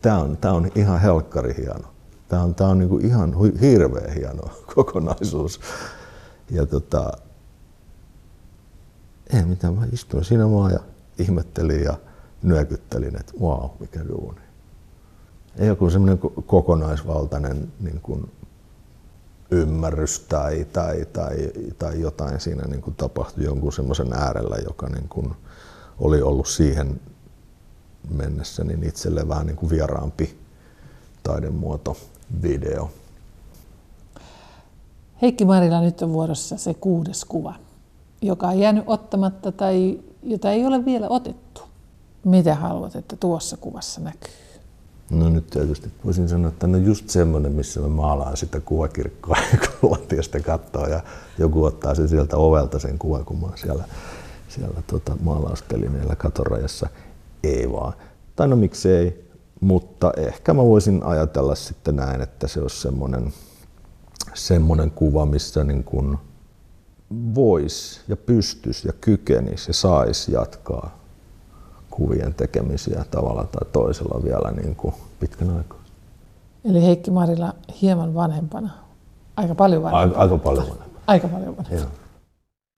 Tämä 0.01 0.19
on, 0.19 0.37
tää 0.37 0.53
on 0.53 0.71
ihan 0.75 1.01
helkkari 1.01 1.55
hieno. 1.57 1.87
Tämä 2.27 2.41
on, 2.41 2.55
tää 2.55 2.67
on 2.67 2.79
niinku 2.79 2.97
ihan 2.97 3.35
hirveä 3.61 4.13
hieno 4.15 4.43
kokonaisuus. 4.75 5.59
Ja 6.49 6.65
tota, 6.65 7.11
ei 9.33 9.45
mitään, 9.45 9.73
mä 9.73 9.87
istuin 9.91 10.25
siinä 10.25 10.51
vaan 10.51 10.71
ja 10.71 10.79
ihmettelin 11.19 11.83
ja 11.83 11.97
nyökyttelin, 12.43 13.19
että 13.19 13.33
wow, 13.41 13.69
mikä 13.79 14.07
duuni. 14.07 14.41
Ei 15.57 15.67
joku 15.67 15.89
semmoinen 15.89 16.19
kokonaisvaltainen 16.45 17.71
niin 17.79 18.01
kuin 18.01 18.31
ymmärrys 19.51 20.19
tai, 20.19 20.65
tai, 20.73 21.05
tai, 21.13 21.51
tai 21.79 22.01
jotain 22.01 22.39
siinä 22.39 22.67
niin 22.67 22.81
kuin 22.81 22.95
tapahtui 22.95 23.43
jonkun 23.43 23.73
semmoisen 23.73 24.13
äärellä, 24.13 24.55
joka 24.65 24.89
niin 24.89 25.09
kuin 25.09 25.33
oli 25.99 26.21
ollut 26.21 26.47
siihen 26.47 27.01
mennessä 28.09 28.63
niin 28.63 28.83
itselle 28.83 29.27
vähän 29.27 29.45
niin 29.45 29.57
kuin 29.57 29.69
vieraampi 29.69 30.37
taidemuoto, 31.23 31.97
video. 32.41 32.91
Heikki 35.21 35.45
Marila, 35.45 35.81
nyt 35.81 36.01
on 36.01 36.13
vuorossa 36.13 36.57
se 36.57 36.73
kuudes 36.73 37.25
kuva, 37.25 37.55
joka 38.25 38.47
on 38.47 38.59
jäänyt 38.59 38.83
ottamatta 38.87 39.51
tai 39.51 39.99
jota 40.23 40.51
ei 40.51 40.65
ole 40.65 40.85
vielä 40.85 41.07
otettu. 41.09 41.61
Mitä 42.23 42.55
haluat, 42.55 42.95
että 42.95 43.15
tuossa 43.15 43.57
kuvassa 43.57 44.01
näkyy? 44.01 44.31
No 45.09 45.29
nyt 45.29 45.47
tietysti 45.47 45.91
voisin 46.05 46.29
sanoa, 46.29 46.49
että 46.49 46.67
no 46.67 46.77
just 46.77 47.09
semmoinen, 47.09 47.51
missä 47.51 47.79
mä 47.79 47.87
maalaan 47.87 48.37
sitä 48.37 48.59
kuvakirkkoa, 48.59 49.37
kun 49.81 49.91
lattiasta 49.91 50.39
katsoo 50.39 50.87
ja 50.87 51.03
joku 51.37 51.63
ottaa 51.63 51.95
sen 51.95 52.07
sieltä 52.07 52.37
ovelta 52.37 52.79
sen 52.79 52.99
kuvan, 52.99 53.25
kun 53.25 53.39
mä 53.39 53.45
oon 53.47 53.57
siellä, 53.57 53.83
siellä 54.47 54.81
tota, 54.87 55.17
maalauspelineellä 55.21 56.15
katorajassa. 56.15 56.89
Ei 57.43 57.71
vaan. 57.71 57.93
Tai 58.35 58.47
no 58.47 58.55
miksei, 58.55 59.29
mutta 59.61 60.11
ehkä 60.17 60.53
mä 60.53 60.63
voisin 60.63 61.03
ajatella 61.03 61.55
sitten 61.55 61.95
näin, 61.95 62.21
että 62.21 62.47
se 62.47 62.61
olisi 62.61 62.81
semmoinen, 62.81 63.33
semmoinen 64.33 64.91
kuva, 64.91 65.25
missä 65.25 65.63
niin 65.63 65.83
kuin 65.83 66.17
voisi 67.35 68.01
ja 68.07 68.17
pystyisi 68.17 68.87
ja 68.87 68.93
kykenisi 69.01 69.69
ja 69.69 69.73
saisi 69.73 70.31
jatkaa 70.31 70.97
kuvien 71.89 72.33
tekemisiä 72.33 73.05
tavalla 73.11 73.43
tai 73.43 73.71
toisella 73.71 74.23
vielä 74.23 74.51
niin 74.51 74.75
kuin 74.75 74.93
pitkän 75.19 75.57
aikaa. 75.57 75.79
Eli 76.65 76.81
Heikki 76.81 77.11
Marila 77.11 77.53
hieman 77.81 78.13
vanhempana, 78.13 78.69
aika 79.37 79.55
paljon 79.55 79.83
vanhempana. 79.83 80.21
Aika, 80.21 80.33
aika 80.33 80.37
paljon 80.43 80.63
vanhempana. 80.63 80.99
Aika 81.07 81.27
paljon 81.27 81.57
vanhempana. 81.57 81.81
Joo. 81.81 82.04